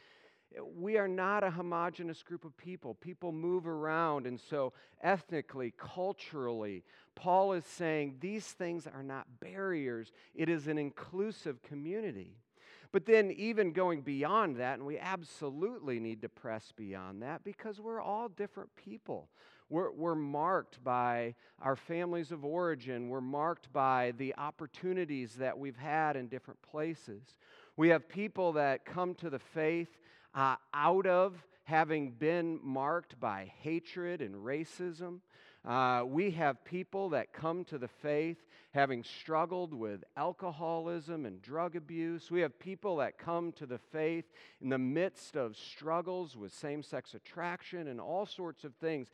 We 0.74 0.98
are 0.98 1.06
not 1.06 1.44
a 1.44 1.50
homogenous 1.50 2.24
group 2.24 2.44
of 2.44 2.56
people. 2.56 2.94
People 2.94 3.30
move 3.30 3.68
around, 3.68 4.26
and 4.26 4.40
so 4.40 4.72
ethnically, 5.00 5.72
culturally, 5.78 6.82
Paul 7.14 7.52
is 7.52 7.64
saying 7.64 8.16
these 8.18 8.46
things 8.46 8.88
are 8.88 9.04
not 9.04 9.28
barriers, 9.38 10.10
it 10.34 10.48
is 10.48 10.66
an 10.66 10.76
inclusive 10.76 11.62
community. 11.62 12.34
But 12.90 13.06
then, 13.06 13.30
even 13.30 13.72
going 13.72 14.00
beyond 14.00 14.56
that, 14.56 14.78
and 14.78 14.86
we 14.86 14.98
absolutely 14.98 16.00
need 16.00 16.22
to 16.22 16.28
press 16.28 16.72
beyond 16.76 17.22
that 17.22 17.44
because 17.44 17.80
we're 17.80 18.00
all 18.00 18.28
different 18.28 18.74
people. 18.74 19.28
We're, 19.70 19.92
we're 19.92 20.16
marked 20.16 20.82
by 20.82 21.36
our 21.62 21.76
families 21.76 22.32
of 22.32 22.44
origin. 22.44 23.08
We're 23.08 23.20
marked 23.20 23.72
by 23.72 24.12
the 24.18 24.34
opportunities 24.36 25.34
that 25.36 25.56
we've 25.56 25.76
had 25.76 26.16
in 26.16 26.26
different 26.26 26.60
places. 26.60 27.22
We 27.76 27.88
have 27.90 28.08
people 28.08 28.52
that 28.54 28.84
come 28.84 29.14
to 29.16 29.30
the 29.30 29.38
faith 29.38 29.88
uh, 30.34 30.56
out 30.74 31.06
of 31.06 31.42
having 31.62 32.10
been 32.10 32.58
marked 32.64 33.20
by 33.20 33.52
hatred 33.60 34.20
and 34.20 34.34
racism. 34.34 35.20
Uh, 35.64 36.02
we 36.04 36.32
have 36.32 36.64
people 36.64 37.10
that 37.10 37.32
come 37.32 37.64
to 37.66 37.78
the 37.78 37.88
faith 37.88 38.38
having 38.72 39.04
struggled 39.04 39.74
with 39.74 40.02
alcoholism 40.16 41.26
and 41.26 41.42
drug 41.42 41.76
abuse. 41.76 42.30
We 42.30 42.40
have 42.40 42.58
people 42.58 42.96
that 42.96 43.18
come 43.18 43.52
to 43.52 43.66
the 43.66 43.78
faith 43.78 44.24
in 44.60 44.68
the 44.68 44.78
midst 44.78 45.36
of 45.36 45.56
struggles 45.56 46.36
with 46.36 46.52
same 46.52 46.82
sex 46.82 47.14
attraction 47.14 47.88
and 47.88 48.00
all 48.00 48.26
sorts 48.26 48.64
of 48.64 48.74
things 48.76 49.08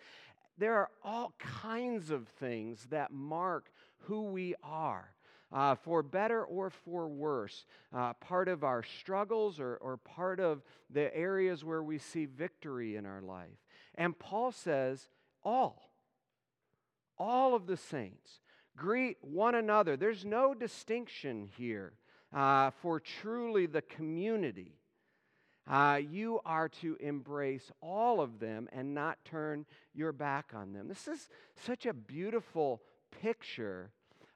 there 0.59 0.75
are 0.75 0.91
all 1.05 1.35
kinds 1.39 2.11
of 2.11 2.29
things 2.29 2.87
that 2.91 3.13
mark 3.13 3.71
who 4.01 4.23
we 4.25 4.55
are. 4.63 5.13
Uh, 5.53 5.77
for 5.77 6.03
better 6.03 6.45
or 6.45 6.71
for 6.71 7.07
worse, 7.07 7.67
uh, 7.95 8.13
part 8.15 8.49
of 8.49 8.65
our 8.65 8.83
struggles 8.83 9.61
or, 9.61 9.77
or 9.77 9.97
part 9.97 10.41
of 10.41 10.61
the 10.91 11.17
areas 11.17 11.65
where 11.65 11.85
we 11.85 11.99
see 11.99 12.27
victory 12.27 12.97
in 12.97 13.07
our 13.07 13.23
life. 13.23 13.57
And 13.95 14.19
Paul 14.19 14.51
says, 14.51 15.09
all, 15.45 15.93
all 17.17 17.55
of 17.55 17.69
the 17.69 17.77
saints, 17.77 18.41
greet 18.77 19.19
one 19.21 19.55
another. 19.55 19.97
There's 19.97 20.25
no 20.25 20.53
distinction 20.53 21.49
here 21.57 21.93
uh, 22.35 22.71
for 22.83 22.99
truly 22.99 23.67
the 23.67 23.83
community. 23.83 24.75
Uh, 25.67 26.01
you 26.01 26.41
are 26.45 26.69
to 26.69 26.97
embrace 27.01 27.73
all 27.81 28.21
of 28.21 28.39
them 28.39 28.69
and 28.73 28.95
not 28.95 29.19
turn 29.25 29.67
your 29.95 30.13
back 30.13 30.53
on 30.55 30.73
them. 30.73 30.87
This 30.87 31.09
is 31.09 31.29
such 31.65 31.87
a 31.87 31.93
beautiful 31.93 32.81
picture 33.21 33.91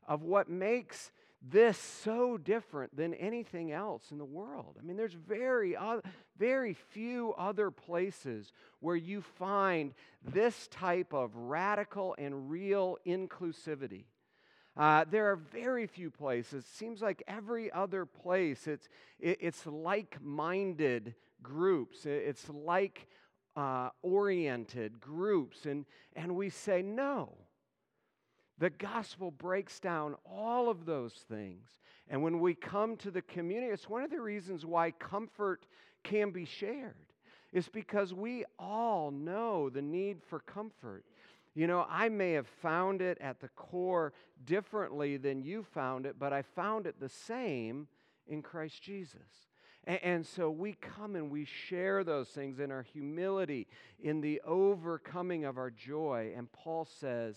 of 0.09 0.23
what 0.23 0.49
makes 0.49 1.13
this 1.43 1.79
so 1.79 2.37
different 2.37 2.95
than 2.95 3.15
anything 3.15 3.73
else 3.73 4.11
in 4.11 4.19
the 4.19 4.25
world. 4.25 4.77
I 4.79 4.83
mean, 4.83 4.97
there's 4.97 5.15
very, 5.15 5.75
very 6.39 6.75
few 6.75 7.33
other 7.39 7.71
places 7.71 8.53
where 8.81 8.97
you 8.97 9.23
find 9.23 9.95
this 10.23 10.69
type 10.69 11.15
of 11.15 11.35
radical 11.35 12.15
and 12.19 12.51
real 12.51 12.99
inclusivity. 13.07 14.05
Uh, 14.81 15.05
there 15.11 15.31
are 15.31 15.37
very 15.37 15.87
few 15.87 16.11
places. 16.11 16.65
It 16.65 16.71
seems 16.75 17.03
like 17.03 17.23
every 17.29 17.71
other 17.71 18.07
place, 18.07 18.67
it's, 18.67 18.89
it, 19.19 19.37
it's 19.39 19.67
like 19.67 20.17
minded 20.23 21.15
groups, 21.43 22.07
it's 22.07 22.49
like 22.49 23.07
uh, 23.57 23.91
oriented 24.01 24.99
groups. 24.99 25.67
And, 25.67 25.85
and 26.17 26.35
we 26.35 26.49
say, 26.49 26.81
no. 26.81 27.37
The 28.57 28.71
gospel 28.71 29.31
breaks 29.31 29.81
down 29.81 30.15
all 30.25 30.71
of 30.71 30.87
those 30.87 31.13
things. 31.29 31.69
And 32.09 32.23
when 32.23 32.41
we 32.41 32.55
come 32.55 32.97
to 32.99 33.11
the 33.11 33.21
community, 33.21 33.75
it's 33.75 33.87
one 33.87 34.03
of 34.03 34.11
the 34.11 34.23
reasons 34.23 34.65
why 34.65 34.93
comfort 34.93 35.67
can 36.05 36.31
be 36.31 36.47
shared. 36.47 36.95
It's 37.53 37.69
because 37.69 38.15
we 38.15 38.47
all 38.59 39.11
know 39.11 39.69
the 39.69 39.83
need 39.83 40.23
for 40.27 40.39
comfort. 40.39 41.05
You 41.55 41.67
know, 41.67 41.87
I 41.89 42.09
may 42.09 42.33
have 42.33 42.47
found 42.47 43.03
it 43.03 43.19
at 43.21 43.41
the 43.41 43.49
core 43.49 44.13
differently 44.45 45.17
than 45.17 45.43
you 45.43 45.63
found 45.63 46.07
it, 46.07 46.17
but 46.19 46.33
I 46.33 46.43
found 46.43 46.87
it 46.87 47.01
the 47.01 47.09
same 47.09 47.89
in 48.27 48.43
Christ 48.43 48.83
Jesus. 48.83 49.49
And, 49.85 50.01
and, 50.03 50.27
so 50.27 50.51
we 50.51 50.75
come 50.75 51.17
and 51.17 51.31
we 51.31 51.45
share 51.45 52.05
those 52.05 52.29
things 52.29 52.61
in 52.61 52.71
our 52.71 52.83
humility, 52.83 53.67
in 53.99 54.21
the 54.21 54.41
overcoming 54.45 55.45
of 55.45 55.57
our 55.57 55.71
joy. 55.71 56.33
And 56.37 56.53
Paul 56.53 56.85
says 56.85 57.37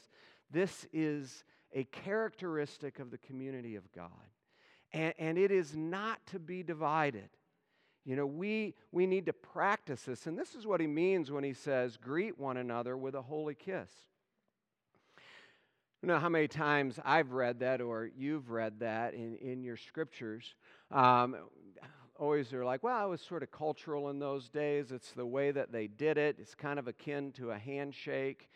this 0.51 0.85
is 0.91 1.43
a 1.73 1.85
characteristic 1.85 2.99
of 2.99 3.11
the 3.11 3.17
community 3.17 3.75
of 3.75 3.91
God. 3.93 4.09
And, 4.91 5.13
and 5.17 5.37
it 5.37 5.51
is 5.51 5.75
not 5.75 6.25
to 6.27 6.39
be 6.39 6.63
divided. 6.63 7.29
You 8.05 8.15
know, 8.17 8.25
we, 8.25 8.75
we 8.91 9.07
need 9.07 9.25
to 9.27 9.33
practice 9.33 10.03
this. 10.03 10.27
And 10.27 10.37
this 10.37 10.55
is 10.55 10.67
what 10.67 10.81
he 10.81 10.87
means 10.87 11.31
when 11.31 11.43
he 11.43 11.53
says, 11.53 11.97
greet 11.97 12.37
one 12.37 12.57
another 12.57 12.97
with 12.97 13.15
a 13.15 13.21
holy 13.21 13.55
kiss. 13.55 13.89
You 16.01 16.07
know 16.07 16.19
how 16.19 16.27
many 16.27 16.49
times 16.49 16.99
I've 17.05 17.31
read 17.31 17.61
that 17.61 17.79
or 17.79 18.09
you've 18.13 18.49
read 18.49 18.81
that 18.81 19.13
in, 19.13 19.37
in 19.37 19.63
your 19.63 19.77
scriptures. 19.77 20.55
Um, 20.91 21.37
always 22.19 22.49
they're 22.49 22.65
like, 22.65 22.83
well, 22.83 23.07
it 23.07 23.09
was 23.09 23.21
sort 23.21 23.41
of 23.41 23.51
cultural 23.51 24.09
in 24.09 24.19
those 24.19 24.49
days. 24.49 24.91
It's 24.91 25.11
the 25.13 25.25
way 25.25 25.51
that 25.51 25.71
they 25.71 25.87
did 25.87 26.17
it, 26.17 26.35
it's 26.39 26.55
kind 26.55 26.77
of 26.77 26.89
akin 26.89 27.31
to 27.33 27.51
a 27.51 27.57
handshake. 27.57 28.49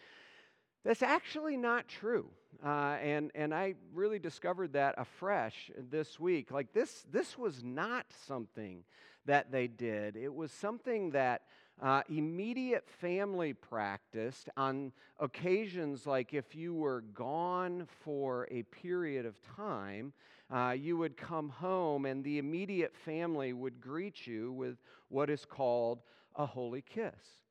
That's 0.84 1.02
actually 1.02 1.56
not 1.56 1.88
true. 1.88 2.30
Uh, 2.66 2.98
and, 3.02 3.32
and 3.34 3.54
I 3.54 3.76
really 3.94 4.20
discovered 4.20 4.74
that 4.74 4.96
afresh 4.98 5.72
this 5.90 6.20
week. 6.20 6.52
Like, 6.52 6.74
this, 6.74 7.06
this 7.12 7.38
was 7.38 7.64
not 7.64 8.06
something 8.26 8.84
that 9.28 9.52
they 9.52 9.68
did, 9.68 10.16
it 10.18 10.34
was 10.34 10.52
something 10.52 11.12
that 11.12 11.44
uh, 11.82 12.02
immediate 12.10 12.90
family 12.90 13.54
practiced 13.54 14.50
on 14.58 14.92
occasions 15.20 16.08
like 16.08 16.34
if 16.34 16.56
you 16.56 16.74
were 16.74 17.02
gone 17.14 17.88
for 18.04 18.48
a 18.50 18.64
period 18.64 19.26
of 19.26 19.36
time. 19.56 20.12
Uh, 20.50 20.74
you 20.78 20.98
would 20.98 21.18
come 21.18 21.50
home 21.50 22.06
and 22.06 22.24
the 22.24 22.38
immediate 22.38 22.96
family 22.96 23.52
would 23.52 23.82
greet 23.82 24.26
you 24.26 24.52
with 24.54 24.78
what 25.10 25.30
is 25.30 25.46
called 25.46 26.02
a 26.36 26.46
holy 26.46 26.82
kiss. 26.82 27.44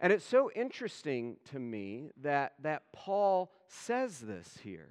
And 0.00 0.12
it's 0.12 0.24
so 0.24 0.50
interesting 0.56 1.36
to 1.52 1.58
me 1.58 2.10
that, 2.22 2.54
that 2.62 2.84
Paul 2.92 3.52
says 3.68 4.18
this 4.18 4.58
here. 4.64 4.90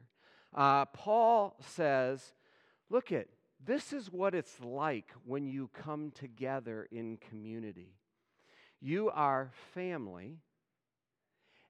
Uh, 0.54 0.86
Paul 0.86 1.58
says, 1.60 2.34
look 2.90 3.12
at 3.12 3.28
this 3.66 3.94
is 3.94 4.12
what 4.12 4.34
it's 4.34 4.60
like 4.60 5.12
when 5.26 5.48
you 5.48 5.70
come 5.74 6.12
together 6.12 6.88
in 6.92 7.18
community. 7.18 7.94
You 8.80 9.12
are 9.12 9.52
family, 9.74 10.38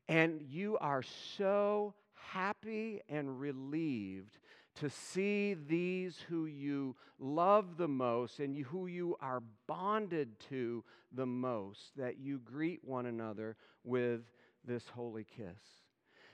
and 0.07 0.41
you 0.41 0.77
are 0.77 1.03
so 1.03 1.93
happy 2.13 3.01
and 3.09 3.39
relieved 3.39 4.37
to 4.75 4.89
see 4.89 5.53
these 5.53 6.17
who 6.29 6.45
you 6.45 6.95
love 7.19 7.75
the 7.77 7.87
most 7.87 8.39
and 8.39 8.57
who 8.57 8.87
you 8.87 9.17
are 9.19 9.43
bonded 9.67 10.39
to 10.49 10.83
the 11.11 11.25
most, 11.25 11.91
that 11.97 12.17
you 12.19 12.39
greet 12.39 12.79
one 12.85 13.05
another 13.05 13.57
with 13.83 14.21
this 14.65 14.87
holy 14.89 15.25
kiss. 15.25 15.59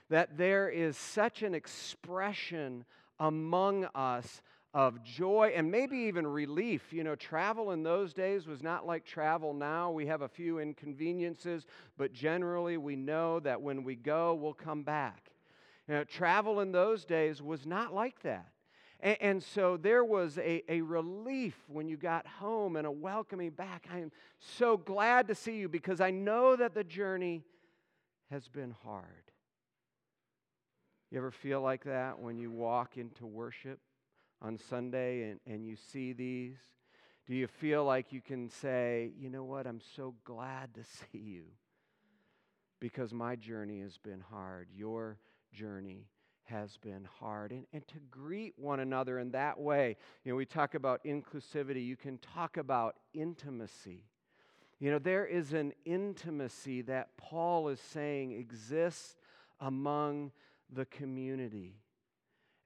That 0.08 0.38
there 0.38 0.68
is 0.68 0.96
such 0.96 1.42
an 1.42 1.54
expression 1.54 2.84
among 3.18 3.86
us 3.94 4.40
of 4.74 5.02
joy 5.02 5.52
and 5.54 5.70
maybe 5.70 5.96
even 5.96 6.26
relief. 6.26 6.92
You 6.92 7.04
know, 7.04 7.14
travel 7.14 7.72
in 7.72 7.82
those 7.82 8.12
days 8.12 8.46
was 8.46 8.62
not 8.62 8.86
like 8.86 9.04
travel 9.04 9.54
now. 9.54 9.90
We 9.90 10.06
have 10.06 10.22
a 10.22 10.28
few 10.28 10.58
inconveniences, 10.58 11.66
but 11.96 12.12
generally 12.12 12.76
we 12.76 12.96
know 12.96 13.40
that 13.40 13.60
when 13.60 13.82
we 13.82 13.96
go, 13.96 14.34
we'll 14.34 14.54
come 14.54 14.82
back. 14.82 15.30
You 15.88 15.94
know, 15.94 16.04
travel 16.04 16.60
in 16.60 16.70
those 16.70 17.04
days 17.04 17.40
was 17.40 17.64
not 17.64 17.94
like 17.94 18.20
that. 18.22 18.46
And, 19.00 19.16
and, 19.20 19.42
so 19.42 19.76
there 19.76 20.04
was 20.04 20.38
a, 20.38 20.62
a 20.68 20.80
relief 20.80 21.54
when 21.68 21.88
you 21.88 21.96
got 21.96 22.26
home 22.26 22.74
and 22.74 22.84
a 22.84 22.90
welcoming 22.90 23.50
back. 23.50 23.86
I 23.92 24.00
am 24.00 24.10
so 24.38 24.76
glad 24.76 25.28
to 25.28 25.36
see 25.36 25.56
you 25.56 25.68
because 25.68 26.00
I 26.00 26.10
know 26.10 26.56
that 26.56 26.74
the 26.74 26.82
journey 26.82 27.44
has 28.28 28.48
been 28.48 28.74
hard. 28.84 29.30
You 31.12 31.18
ever 31.18 31.30
feel 31.30 31.62
like 31.62 31.84
that 31.84 32.18
when 32.18 32.38
you 32.38 32.50
walk 32.50 32.96
into 32.96 33.24
worship 33.24 33.78
on 34.40 34.58
Sunday 34.58 35.30
and, 35.30 35.40
and 35.46 35.66
you 35.66 35.76
see 35.76 36.12
these? 36.12 36.56
Do 37.26 37.34
you 37.34 37.46
feel 37.46 37.84
like 37.84 38.12
you 38.12 38.20
can 38.20 38.48
say, 38.48 39.12
you 39.18 39.28
know 39.28 39.44
what, 39.44 39.66
I'm 39.66 39.80
so 39.96 40.14
glad 40.24 40.74
to 40.74 40.80
see 41.12 41.18
you 41.18 41.44
because 42.80 43.12
my 43.12 43.36
journey 43.36 43.80
has 43.80 43.98
been 43.98 44.22
hard. 44.30 44.68
Your 44.74 45.18
journey 45.52 46.06
has 46.44 46.76
been 46.78 47.06
hard. 47.20 47.52
And, 47.52 47.66
and 47.72 47.86
to 47.88 47.96
greet 48.10 48.54
one 48.56 48.80
another 48.80 49.18
in 49.18 49.30
that 49.32 49.58
way, 49.58 49.96
you 50.24 50.32
know, 50.32 50.36
we 50.36 50.46
talk 50.46 50.74
about 50.74 51.04
inclusivity, 51.04 51.84
you 51.84 51.96
can 51.96 52.18
talk 52.18 52.56
about 52.56 52.96
intimacy. 53.12 54.04
You 54.78 54.92
know, 54.92 54.98
there 54.98 55.26
is 55.26 55.52
an 55.52 55.72
intimacy 55.84 56.82
that 56.82 57.16
Paul 57.16 57.68
is 57.68 57.80
saying 57.80 58.32
exists 58.32 59.16
among 59.60 60.30
the 60.72 60.84
community. 60.86 61.80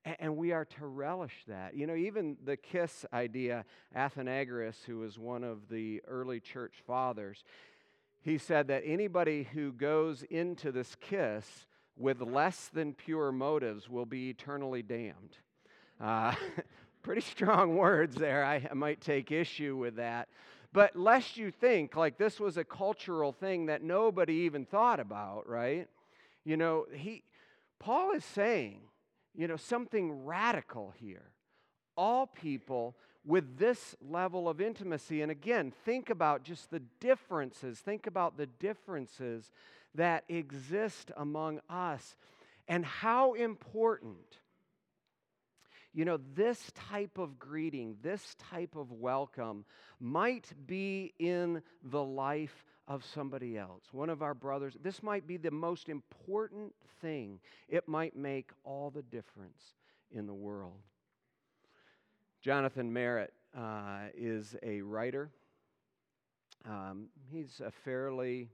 And 0.05 0.37
we 0.37 0.53
are 0.53 0.65
to 0.65 0.87
relish 0.87 1.45
that. 1.47 1.77
You 1.77 1.87
know, 1.87 1.95
even 1.95 2.37
the 2.45 2.57
kiss 2.57 3.07
idea, 3.13 3.65
Athenagoras, 3.97 4.83
who 4.85 4.99
was 4.99 5.19
one 5.19 5.45
of 5.45 5.69
the 5.69 6.03
early 6.09 6.41
church 6.41 6.75
fathers, 6.87 7.45
he 8.21 8.39
said 8.39 8.69
that 8.69 8.83
anybody 8.85 9.49
who 9.53 9.73
goes 9.73 10.23
into 10.25 10.73
this 10.73 10.97
kiss 11.01 11.67
with 11.97 12.21
less 12.21 12.69
than 12.73 12.95
pure 12.95 13.31
motives 13.31 13.89
will 13.89 14.07
be 14.07 14.31
eternally 14.31 14.83
damned. 14.83 15.37
Uh, 16.01 16.35
pretty 17.03 17.21
strong 17.21 17.77
words 17.77 18.17
there. 18.17 18.45
I, 18.45 18.67
I 18.71 18.75
might 18.75 19.01
take 19.01 19.31
issue 19.31 19.77
with 19.77 19.97
that. 19.97 20.29
But 20.73 20.97
lest 20.97 21.37
you 21.37 21.51
think 21.51 21.97
like 21.97 22.17
this 22.17 22.41
was 22.41 22.57
a 22.57 22.65
cultural 22.65 23.33
thing 23.33 23.67
that 23.67 23.83
nobody 23.83 24.35
even 24.35 24.65
thought 24.65 25.01
about, 25.01 25.49
right? 25.49 25.87
You 26.45 26.57
know, 26.57 26.87
he, 26.93 27.25
Paul 27.79 28.13
is 28.13 28.25
saying, 28.25 28.81
you 29.35 29.49
know, 29.49 29.57
something 29.57 30.25
radical 30.25 30.93
here. 30.97 31.31
All 31.97 32.27
people 32.27 32.97
with 33.25 33.59
this 33.59 33.95
level 34.01 34.49
of 34.49 34.61
intimacy. 34.61 35.23
And 35.23 35.31
again, 35.31 35.73
think 35.85 36.11
about 36.11 36.43
just 36.43 36.71
the 36.71 36.81
differences. 37.01 37.79
Think 37.79 38.07
about 38.07 38.37
the 38.37 38.47
differences 38.47 39.51
that 39.95 40.25
exist 40.29 41.11
among 41.17 41.61
us 41.69 42.17
and 42.67 42.85
how 42.85 43.35
important 43.35 44.39
you 45.95 46.07
know, 46.07 46.19
this 46.35 46.73
type 46.91 47.19
of 47.19 47.39
greeting, 47.39 47.97
this 48.01 48.35
type 48.51 48.77
of 48.77 48.93
welcome 48.93 49.67
might 50.01 50.51
be 50.67 51.13
in 51.19 51.63
the 51.83 52.03
life 52.03 52.65
of 52.89 53.05
somebody 53.05 53.57
else, 53.57 53.85
one 53.93 54.11
of 54.11 54.23
our 54.23 54.35
brothers. 54.35 54.77
This 54.83 55.03
might 55.03 55.27
be 55.27 55.37
the 55.37 55.51
most 55.51 55.89
important 55.89 56.75
thing. 57.01 57.39
It 57.69 57.89
might 57.89 58.17
make 58.17 58.51
all 58.65 58.91
the 58.91 59.03
difference 59.03 59.75
in 60.11 60.27
the 60.27 60.35
world. 60.35 60.81
Jonathan 62.41 62.93
Merritt 62.93 63.33
uh, 63.57 64.09
is 64.17 64.57
a 64.63 64.81
writer. 64.83 65.31
Um, 66.69 67.07
he's 67.31 67.61
a 67.65 67.71
fairly 67.71 68.51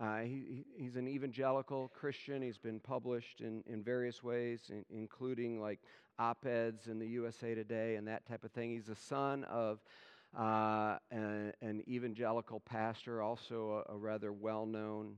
uh, 0.00 0.20
he, 0.20 0.64
he's 0.76 0.96
an 0.96 1.06
evangelical 1.06 1.88
Christian. 1.88 2.40
He's 2.40 2.56
been 2.56 2.80
published 2.80 3.42
in, 3.42 3.62
in 3.66 3.82
various 3.82 4.22
ways, 4.22 4.70
in, 4.70 4.84
including 4.90 5.60
like 5.60 5.80
op 6.18 6.46
eds 6.46 6.86
in 6.86 6.98
the 6.98 7.06
USA 7.08 7.54
Today 7.54 7.96
and 7.96 8.08
that 8.08 8.26
type 8.26 8.42
of 8.44 8.50
thing. 8.52 8.70
He's 8.70 8.86
the 8.86 8.96
son 8.96 9.44
of 9.44 9.80
uh, 10.38 10.96
an, 11.10 11.52
an, 11.60 11.82
evangelical 11.88 12.60
pastor, 12.60 13.20
also 13.22 13.84
a, 13.88 13.94
a 13.94 13.96
rather 13.96 14.32
well 14.32 14.66
known 14.66 15.16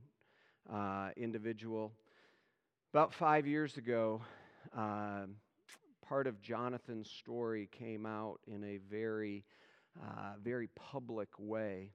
uh, 0.71 1.09
individual. 1.15 1.91
About 2.93 3.13
five 3.13 3.45
years 3.45 3.77
ago, 3.77 4.21
uh, 4.75 5.25
part 6.07 6.27
of 6.27 6.41
Jonathan's 6.41 7.09
story 7.09 7.69
came 7.71 8.05
out 8.05 8.39
in 8.47 8.63
a 8.63 8.77
very, 8.89 9.45
uh, 10.01 10.33
very 10.41 10.67
public 10.75 11.29
way. 11.37 11.91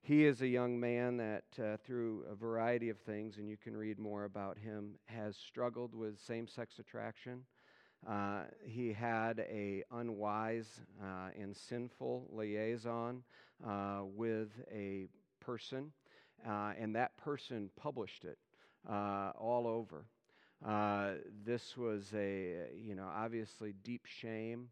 He 0.00 0.24
is 0.24 0.42
a 0.42 0.46
young 0.46 0.78
man 0.78 1.16
that, 1.18 1.44
uh, 1.62 1.76
through 1.84 2.24
a 2.30 2.34
variety 2.34 2.88
of 2.88 2.98
things, 2.98 3.38
and 3.38 3.48
you 3.48 3.56
can 3.56 3.76
read 3.76 3.98
more 3.98 4.24
about 4.24 4.58
him, 4.58 4.94
has 5.06 5.36
struggled 5.36 5.94
with 5.94 6.20
same 6.20 6.46
sex 6.46 6.78
attraction. 6.78 7.42
Uh, 8.06 8.42
he 8.64 8.92
had 8.92 9.40
a 9.40 9.82
unwise 9.92 10.80
uh, 11.02 11.28
and 11.38 11.56
sinful 11.56 12.26
liaison 12.32 13.22
uh, 13.66 14.00
with 14.14 14.48
a 14.72 15.08
person, 15.40 15.92
uh, 16.46 16.72
and 16.78 16.94
that 16.94 17.16
person 17.16 17.70
published 17.76 18.24
it 18.24 18.38
uh, 18.88 19.32
all 19.38 19.66
over. 19.66 20.04
Uh, 20.64 21.12
this 21.44 21.76
was 21.76 22.12
a, 22.14 22.66
you 22.74 22.94
know, 22.94 23.08
obviously 23.14 23.74
deep 23.84 24.06
shame 24.06 24.68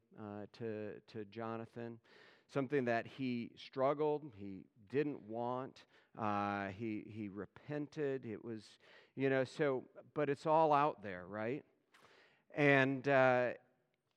to, 0.59 0.93
to 1.07 1.25
Jonathan, 1.27 1.99
something 2.53 2.85
that 2.85 3.07
he 3.07 3.51
struggled, 3.57 4.25
he 4.37 4.65
didn't 4.91 5.21
want, 5.29 5.85
he, 6.77 7.05
he 7.07 7.29
repented. 7.29 8.25
It 8.25 8.45
was, 8.45 8.62
you 9.15 9.31
know, 9.31 9.45
so, 9.45 9.85
but 10.15 10.29
it's 10.29 10.47
all 10.47 10.73
out 10.73 11.03
there, 11.05 11.25
right? 11.29 11.65
And 12.57 13.07
uh, 13.07 13.51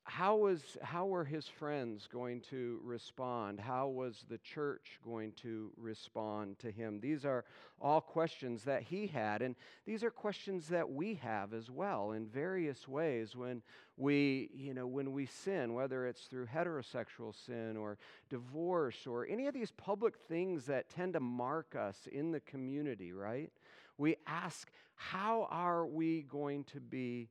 how, 0.06 0.38
was, 0.38 0.62
how 0.82 1.06
were 1.06 1.25
his 1.25 1.45
friends 1.45 2.08
going 2.10 2.39
to 2.49 2.80
respond? 2.86 3.60
How 3.60 3.89
was 3.89 4.23
the 4.30 4.38
church 4.38 4.97
going 5.04 5.34
to 5.41 5.71
respond 5.75 6.58
to 6.60 6.71
him? 6.71 7.02
These 7.02 7.25
are 7.25 7.43
all 7.82 7.99
questions 7.99 8.63
that 8.63 8.84
he 8.84 9.08
had, 9.08 9.41
and 9.41 9.56
these 9.86 10.06
are 10.06 10.10
questions 10.10 10.69
that 10.69 10.89
we 10.89 11.15
have 11.15 11.54
as 11.54 11.69
well 11.69 12.13
in 12.13 12.28
various 12.28 12.88
ways 12.88 13.36
when 13.36 13.62
we, 13.97 14.49
you 14.56 14.73
know, 14.73 14.88
when 14.88 15.12
we 15.12 15.25
sin, 15.25 15.73
whether 15.73 16.08
it's 16.08 16.23
through 16.23 16.45
heterosexual 16.47 17.36
sin 17.45 17.75
or 17.75 17.97
divorce 18.30 19.06
or 19.06 19.28
any 19.28 19.47
of 19.47 19.54
these 19.54 19.71
public 19.71 20.15
things 20.30 20.65
that 20.65 20.89
tend 20.89 21.12
to 21.12 21.19
mark 21.19 21.75
us 21.75 22.08
in 22.10 22.32
the 22.32 22.39
community, 22.39 23.12
right? 23.12 23.52
We 23.97 24.15
ask, 24.25 24.71
how 24.95 25.47
are 25.52 25.86
we 25.86 26.21
going 26.21 26.63
to 26.65 26.80
be 26.80 27.28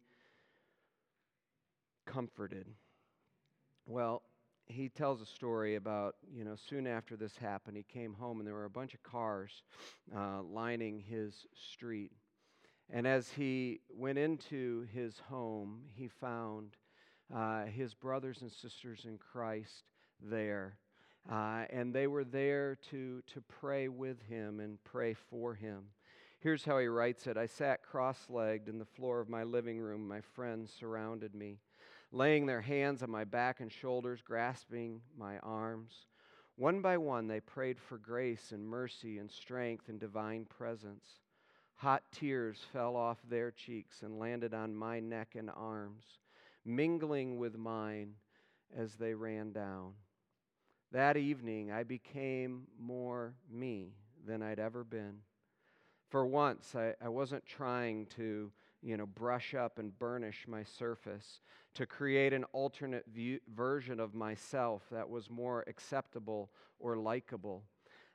comforted. 2.09 2.67
Well, 3.87 4.23
he 4.67 4.89
tells 4.89 5.21
a 5.21 5.27
story 5.27 5.77
about, 5.77 6.17
you 6.35 6.45
know, 6.45 6.57
soon 6.57 6.87
after 6.87 7.17
this 7.17 7.37
happened, 7.37 7.77
he 7.77 7.83
came 7.83 8.15
home 8.15 8.39
and 8.39 8.47
there 8.47 8.55
were 8.55 8.65
a 8.65 8.71
bunch 8.71 8.95
of 8.95 9.03
cars 9.03 9.63
uh, 10.15 10.43
lining 10.43 11.01
his 11.01 11.47
street. 11.55 12.13
And 12.91 13.07
as 13.07 13.31
he 13.31 13.81
went 13.91 14.19
into 14.19 14.87
his 14.93 15.21
home, 15.29 15.83
he 15.95 16.09
found 16.09 16.77
uh, 17.35 17.65
his 17.65 17.95
brothers 17.95 18.41
and 18.41 18.51
sisters 18.51 19.05
in 19.05 19.19
Christ 19.19 19.85
there. 20.23 20.79
Uh, 21.31 21.65
and 21.71 21.93
they 21.93 22.07
were 22.07 22.25
there 22.25 22.77
to, 22.91 23.23
to 23.35 23.43
pray 23.43 23.89
with 23.89 24.21
him 24.23 24.61
and 24.61 24.83
pray 24.85 25.15
for 25.15 25.55
him. 25.55 25.85
Here's 26.41 26.65
how 26.65 26.79
he 26.79 26.87
writes 26.87 27.27
it 27.27 27.37
I 27.37 27.47
sat 27.47 27.83
cross 27.83 28.19
legged 28.31 28.69
in 28.69 28.79
the 28.79 28.85
floor 28.85 29.21
of 29.21 29.29
my 29.29 29.43
living 29.43 29.79
room. 29.79 30.07
My 30.07 30.21
friends 30.21 30.73
surrounded 30.79 31.35
me 31.35 31.59
laying 32.11 32.47
their 32.47 32.61
hands 32.61 33.03
on 33.03 33.11
my 33.11 33.25
back 33.25 33.61
and 33.61 33.71
shoulders, 33.71 34.21
grasping 34.23 35.01
my 35.17 35.39
arms. 35.39 36.07
One 36.57 36.81
by 36.81 36.97
one, 36.97 37.29
they 37.29 37.41
prayed 37.41 37.79
for 37.79 37.99
grace 37.99 38.53
and 38.53 38.67
mercy 38.67 39.19
and 39.19 39.31
strength 39.31 39.89
and 39.89 40.01
divine 40.01 40.45
presence. 40.47 41.05
Hot 41.77 42.03
tears 42.11 42.59
fell 42.73 42.97
off 42.97 43.19
their 43.29 43.53
cheeks 43.53 44.03
and 44.03 44.19
landed 44.19 44.53
on 44.53 44.75
my 44.75 44.99
neck 44.99 45.37
and 45.37 45.51
arms, 45.55 46.05
mingling 46.65 47.39
with 47.39 47.57
mine 47.57 48.15
as 48.77 48.95
they 48.97 49.15
ran 49.15 49.53
down. 49.53 49.93
That 50.91 51.17
evening, 51.17 51.71
I 51.71 51.85
became 51.85 52.67
more 52.81 53.35
me 53.51 53.93
than 54.27 54.43
I'd 54.43 54.59
ever 54.59 54.83
been. 54.83 55.19
For 56.09 56.27
once, 56.27 56.75
I, 56.75 56.95
I 57.01 57.11
wasn't 57.11 57.47
trying 57.47 58.07
to 58.17 58.51
you 58.83 58.97
know, 58.97 59.07
brush 59.07 59.55
up 59.55 59.79
and 59.79 59.99
burnish 59.99 60.45
my 60.47 60.63
surface, 60.63 61.41
to 61.75 61.87
create 61.87 62.33
an 62.33 62.45
alternate 62.53 63.05
view, 63.13 63.41
version 63.55 64.01
of 64.01 64.15
myself 64.15 64.83
that 64.91 65.09
was 65.09 65.31
more 65.31 65.65
acceptable 65.67 66.51
or 66.79 66.97
likable. 66.97 67.65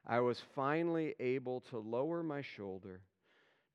I 0.05 0.19
was 0.19 0.39
finally 0.39 1.15
able 1.19 1.61
to 1.69 1.77
lower 1.77 2.23
my 2.23 2.41
shoulder, 2.41 3.01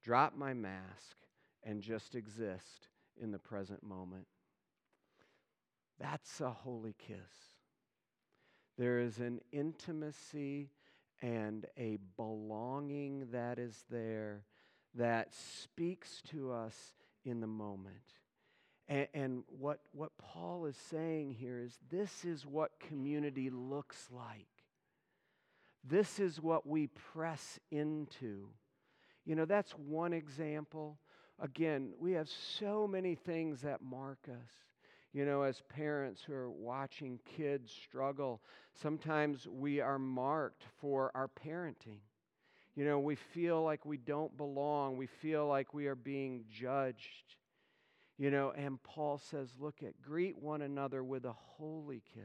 drop 0.03 0.37
my 0.37 0.55
mask, 0.55 1.17
and 1.63 1.83
just 1.83 2.15
exist 2.15 2.89
in 3.21 3.33
the 3.33 3.39
present 3.39 3.83
moment. 3.83 4.27
That's 5.99 6.41
a 6.41 6.51
holy 6.51 6.95
kiss. 6.99 7.57
There 8.77 9.01
is 9.01 9.19
an 9.19 9.41
intimacy 9.53 10.71
and 11.21 11.67
a 11.77 11.99
belonging 12.17 13.27
that 13.33 13.59
is 13.59 13.85
there 13.91 14.45
that 14.99 15.33
speaks 15.35 16.23
to 16.31 16.53
us 16.53 16.75
in 17.25 17.41
the 17.41 17.47
moment. 17.47 17.95
And, 18.89 19.07
and, 19.15 19.43
what, 19.59 19.81
what 19.93 20.13
Paul 20.19 20.67
is 20.67 20.77
saying 20.91 21.37
here 21.39 21.59
is 21.59 21.79
this 21.91 22.25
is 22.25 22.47
what 22.47 22.81
community 22.81 23.51
looks 23.51 24.09
like. 24.11 24.49
This 25.85 26.19
is 26.19 26.41
what 26.41 26.67
we 26.67 26.89
press 26.89 27.59
into. 27.71 28.49
You 29.25 29.37
know, 29.37 29.45
that's 29.45 29.73
one 29.73 30.13
example. 30.13 30.99
Again, 31.39 31.93
we 32.01 32.13
have 32.13 32.29
so 32.29 32.87
many 32.87 33.15
things 33.15 33.61
that 33.61 33.83
mark 33.83 34.19
us. 34.29 34.51
You 35.13 35.25
know, 35.25 35.43
as 35.43 35.63
parents 35.69 36.23
who 36.23 36.35
are 36.35 36.51
watching 36.51 37.19
kids 37.37 37.71
struggle, 37.71 38.43
sometimes 38.75 39.47
we 39.47 39.81
are 39.81 39.99
marked 39.99 40.65
for 40.81 41.11
our 41.15 41.29
parenting. 41.29 42.01
You 42.79 42.85
know, 42.85 43.01
we 43.01 43.17
feel 43.17 43.65
like 43.65 43.85
we 43.85 43.97
don't 43.97 44.37
belong. 44.37 44.97
We 44.97 45.09
feel 45.09 45.49
like 45.49 45.75
we 45.75 45.89
are 45.89 45.97
being 45.97 46.45
judged. 46.49 47.35
You 48.19 48.31
know, 48.31 48.53
and 48.57 48.81
Paul 48.85 49.19
says, 49.19 49.49
look 49.59 49.83
at, 49.83 50.01
greet 50.01 50.39
one 50.39 50.63
another 50.63 51.03
with 51.03 51.25
a 51.25 51.33
holy 51.33 52.05
kiss. 52.15 52.23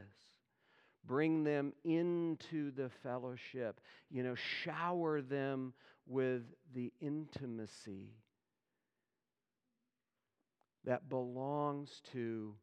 Bring 1.04 1.42
them 1.42 1.72
into 1.82 2.70
the 2.70 2.88
fellowship. 3.02 3.80
You 4.12 4.22
know, 4.22 4.36
shower 4.62 5.20
them 5.22 5.74
with 6.06 6.42
the 6.72 6.92
intimacy 7.00 8.12
that 10.84 11.08
belongs 11.08 12.00
to 12.12 12.54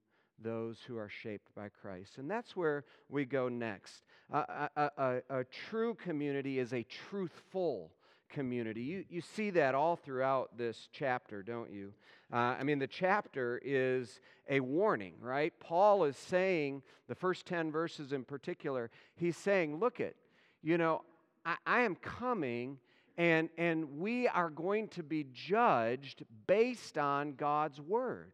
those 0.44 0.80
who 0.88 0.98
are 0.98 1.10
shaped 1.10 1.54
by 1.56 1.70
Christ. 1.70 2.18
And 2.18 2.30
that's 2.30 2.56
where 2.56 2.86
we 3.10 3.26
go 3.26 3.50
next. 3.50 4.04
a, 4.32 4.70
a, 4.76 5.22
a, 5.30 5.44
true 5.44 5.94
community 5.96 6.60
is 6.60 6.74
a 6.74 6.84
truthful 6.84 7.92
community. 8.30 8.82
You, 8.82 9.06
you 9.10 9.22
see 9.22 9.50
that 9.52 9.76
all 9.76 9.96
throughout 9.96 10.58
this 10.58 10.88
chapter, 10.92 11.44
don't 11.44 11.72
you? 11.72 11.94
Uh, 12.32 12.56
I 12.60 12.64
mean, 12.64 12.80
the 12.80 12.88
chapter 12.88 13.62
is 13.64 14.20
a 14.50 14.60
warning, 14.60 15.16
right? 15.20 15.54
Paul 15.60 16.06
is 16.06 16.18
saying, 16.18 16.82
the 17.08 17.16
first 17.16 17.46
10 17.46 17.72
verses 17.72 18.14
in 18.14 18.24
particular, 18.24 18.90
he's 19.16 19.38
saying, 19.38 19.80
look 19.80 20.00
it, 20.00 20.16
you 20.64 20.78
know, 20.78 21.04
I, 21.46 21.58
I 21.66 21.82
am 21.82 21.96
coming 21.96 22.78
and, 23.18 23.50
and 23.58 24.00
we 24.00 24.28
are 24.28 24.50
going 24.50 24.88
to 24.90 25.04
be 25.04 25.28
judged 25.34 26.24
based 26.48 26.98
on 26.98 27.34
God's 27.34 27.80
word 27.82 28.32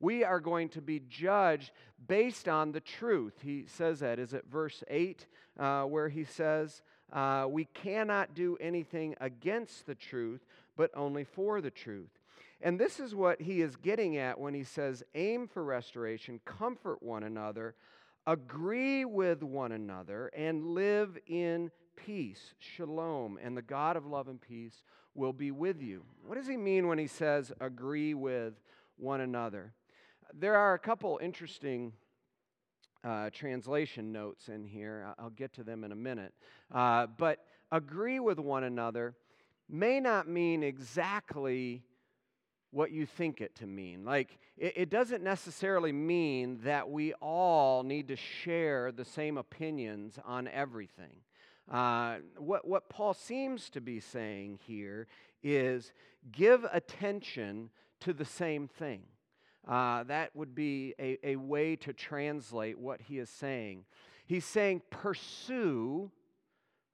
we 0.00 0.24
are 0.24 0.40
going 0.40 0.70
to 0.70 0.80
be 0.80 1.02
judged 1.08 1.70
based 2.08 2.48
on 2.48 2.72
the 2.72 2.80
truth. 2.80 3.34
He 3.42 3.66
says 3.66 4.00
that. 4.00 4.18
Is 4.18 4.32
it 4.32 4.44
verse 4.50 4.82
8 4.88 5.26
uh, 5.58 5.82
where 5.84 6.08
he 6.08 6.24
says, 6.24 6.82
uh, 7.12 7.46
We 7.48 7.66
cannot 7.66 8.34
do 8.34 8.56
anything 8.60 9.14
against 9.20 9.86
the 9.86 9.94
truth, 9.94 10.40
but 10.76 10.90
only 10.96 11.24
for 11.24 11.60
the 11.60 11.70
truth. 11.70 12.18
And 12.62 12.78
this 12.78 13.00
is 13.00 13.14
what 13.14 13.40
he 13.40 13.62
is 13.62 13.76
getting 13.76 14.16
at 14.16 14.38
when 14.38 14.54
he 14.54 14.64
says, 14.64 15.02
Aim 15.14 15.46
for 15.46 15.62
restoration, 15.62 16.40
comfort 16.44 17.02
one 17.02 17.22
another, 17.22 17.74
agree 18.26 19.04
with 19.04 19.42
one 19.42 19.72
another, 19.72 20.30
and 20.34 20.74
live 20.74 21.18
in 21.26 21.70
peace, 21.96 22.54
shalom, 22.58 23.38
and 23.42 23.56
the 23.56 23.62
God 23.62 23.96
of 23.96 24.06
love 24.06 24.28
and 24.28 24.40
peace 24.40 24.82
will 25.14 25.32
be 25.32 25.50
with 25.50 25.82
you. 25.82 26.02
What 26.26 26.36
does 26.36 26.46
he 26.46 26.56
mean 26.56 26.86
when 26.86 26.98
he 26.98 27.06
says 27.06 27.52
agree 27.60 28.14
with 28.14 28.54
one 28.96 29.20
another? 29.20 29.72
There 30.38 30.56
are 30.56 30.74
a 30.74 30.78
couple 30.78 31.18
interesting 31.22 31.92
uh, 33.02 33.30
translation 33.30 34.12
notes 34.12 34.48
in 34.48 34.64
here. 34.64 35.14
I'll 35.18 35.30
get 35.30 35.52
to 35.54 35.64
them 35.64 35.84
in 35.84 35.92
a 35.92 35.96
minute. 35.96 36.34
Uh, 36.72 37.06
but 37.06 37.38
agree 37.72 38.20
with 38.20 38.38
one 38.38 38.64
another 38.64 39.14
may 39.68 40.00
not 40.00 40.28
mean 40.28 40.62
exactly 40.62 41.82
what 42.72 42.90
you 42.92 43.06
think 43.06 43.40
it 43.40 43.54
to 43.56 43.66
mean. 43.66 44.04
Like, 44.04 44.38
it, 44.56 44.74
it, 44.76 44.90
doesn't 44.90 45.24
necessarily 45.24 45.92
mean 45.92 46.60
that 46.64 46.88
we 46.88 47.12
all 47.14 47.82
need 47.82 48.08
to 48.08 48.16
share 48.16 48.92
the 48.92 49.04
same 49.04 49.38
opinions 49.38 50.18
on 50.24 50.46
everything. 50.48 51.22
Uh, 51.68 52.16
what, 52.36 52.66
what 52.66 52.88
Paul 52.88 53.14
seems 53.14 53.70
to 53.70 53.80
be 53.80 53.98
saying 53.98 54.60
here 54.66 55.08
is 55.42 55.92
give 56.30 56.64
attention 56.72 57.70
to 58.00 58.12
the 58.12 58.24
same 58.24 58.68
thing. 58.68 59.02
Uh, 59.66 60.02
that 60.04 60.34
would 60.34 60.54
be 60.54 60.94
a, 60.98 61.18
a 61.22 61.36
way 61.36 61.76
to 61.76 61.92
translate 61.92 62.78
what 62.78 63.00
he 63.00 63.18
is 63.18 63.28
saying. 63.28 63.84
He's 64.26 64.44
saying, 64.44 64.82
pursue, 64.90 66.10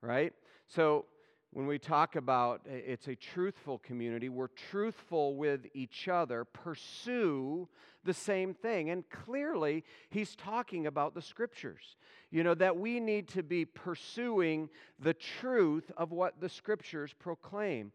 right? 0.01 0.33
So 0.67 1.07
when 1.53 1.67
we 1.67 1.79
talk 1.79 2.17
about 2.17 2.61
it's 2.67 3.09
a 3.09 3.15
truthful 3.15 3.79
community, 3.79 4.29
we're 4.29 4.49
truthful 4.49 5.37
with 5.37 5.67
each 5.75 6.09
other, 6.09 6.45
pursue 6.45 7.69
the 8.05 8.13
same 8.13 8.53
thing. 8.53 8.91
And 8.91 9.09
clearly, 9.09 9.85
he's 10.11 10.37
talking 10.37 10.87
about 10.87 11.15
the 11.15 11.23
scriptures. 11.23 11.97
You 12.31 12.43
know, 12.43 12.55
that 12.55 12.77
we 12.77 13.01
need 13.01 13.29
to 13.29 13.43
be 13.43 13.65
pursuing 13.65 14.69
the 14.99 15.15
truth 15.15 15.91
of 15.97 16.13
what 16.13 16.41
the 16.41 16.49
scriptures 16.49 17.15
proclaim. 17.19 17.93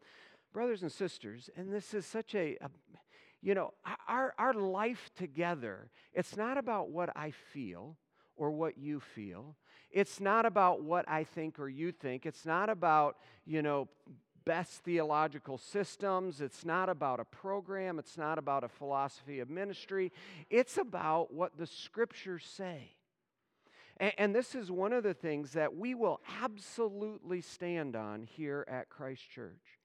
Brothers 0.52 0.82
and 0.82 0.90
sisters, 0.90 1.48
and 1.56 1.72
this 1.72 1.94
is 1.94 2.04
such 2.04 2.34
a, 2.34 2.56
a 2.60 2.70
you 3.42 3.54
know, 3.54 3.74
our, 4.08 4.34
our 4.38 4.54
life 4.54 5.10
together, 5.16 5.90
it's 6.14 6.36
not 6.36 6.58
about 6.58 6.90
what 6.90 7.10
I 7.16 7.32
feel 7.52 7.96
or 8.36 8.50
what 8.50 8.78
you 8.78 9.00
feel. 9.00 9.56
It's 9.90 10.20
not 10.20 10.46
about 10.46 10.82
what 10.82 11.08
I 11.08 11.24
think 11.24 11.58
or 11.58 11.68
you 11.68 11.92
think. 11.92 12.24
It's 12.24 12.46
not 12.46 12.70
about, 12.70 13.16
you 13.44 13.60
know, 13.60 13.88
best 14.44 14.84
theological 14.84 15.58
systems. 15.58 16.40
It's 16.40 16.64
not 16.64 16.88
about 16.88 17.20
a 17.20 17.24
program. 17.24 17.98
It's 17.98 18.16
not 18.16 18.38
about 18.38 18.64
a 18.64 18.68
philosophy 18.68 19.40
of 19.40 19.50
ministry. 19.50 20.12
It's 20.48 20.78
about 20.78 21.32
what 21.32 21.58
the 21.58 21.66
scriptures 21.66 22.44
say. 22.44 22.92
And, 23.98 24.12
and, 24.18 24.34
this 24.34 24.54
is 24.54 24.70
one 24.70 24.94
of 24.94 25.02
the 25.02 25.14
things 25.14 25.52
that 25.52 25.76
we 25.76 25.94
will 25.94 26.20
absolutely 26.42 27.42
stand 27.42 27.94
on 27.94 28.22
here 28.22 28.64
at 28.66 28.88
Christ 28.88 29.30
Church. 29.30 29.81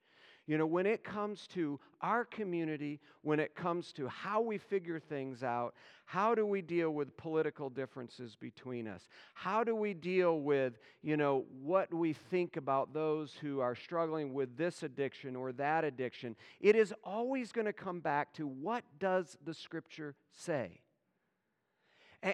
You 0.48 0.58
know, 0.58 0.66
when 0.66 0.86
it 0.86 1.04
comes 1.04 1.46
to 1.48 1.78
our 2.00 2.24
community, 2.24 3.02
when 3.22 3.42
it 3.42 3.54
comes 3.54 3.92
to 3.94 4.08
how 4.08 4.40
we 4.40 4.58
figure 4.58 4.98
things 4.98 5.44
out, 5.44 5.76
how 6.06 6.34
do 6.34 6.46
we 6.46 6.62
deal 6.62 6.90
with 6.92 7.18
political 7.18 7.70
differences 7.70 8.38
between 8.38 8.88
us? 8.88 9.10
How 9.34 9.66
do 9.66 9.76
we 9.76 9.94
deal 9.94 10.40
with, 10.40 10.80
you 11.04 11.18
know, 11.18 11.44
what 11.62 11.94
we 11.94 12.14
think 12.14 12.56
about 12.56 12.94
those 12.94 13.34
who 13.34 13.60
are 13.60 13.76
struggling 13.76 14.34
with 14.34 14.56
this 14.56 14.84
addiction 14.84 15.36
or 15.36 15.52
that 15.52 15.84
addiction? 15.84 16.38
It 16.62 16.78
is 16.78 16.94
always 17.04 17.52
going 17.52 17.68
to 17.68 17.74
come 17.74 18.00
back 18.00 18.34
to 18.36 18.48
what 18.48 18.86
does 19.00 19.38
the 19.44 19.54
scripture 19.54 20.16
say? 20.32 20.80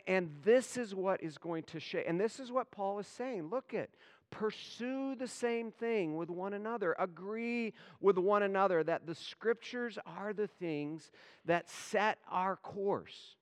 And, 0.07 0.29
this 0.43 0.77
is 0.77 0.95
what 0.95 1.21
is 1.21 1.37
going 1.37 1.63
to 1.63 1.79
shape. 1.79 2.05
And 2.07 2.19
this 2.19 2.39
is 2.39 2.51
what 2.51 2.71
Paul 2.71 2.99
is 2.99 3.07
saying. 3.07 3.49
Look 3.49 3.73
at 3.73 3.89
pursue 4.33 5.13
the 5.15 5.27
same 5.27 5.71
thing 5.71 6.17
with 6.17 6.29
one 6.29 6.53
another. 6.53 6.95
Agree 6.97 7.73
with 8.01 8.17
one 8.17 8.41
another 8.41 8.83
that 8.83 9.05
the 9.05 9.13
scriptures 9.13 9.99
are 10.05 10.33
the 10.33 10.47
things 10.47 11.11
that 11.45 11.69
set 11.69 12.17
our 12.31 12.55
course. 12.55 13.35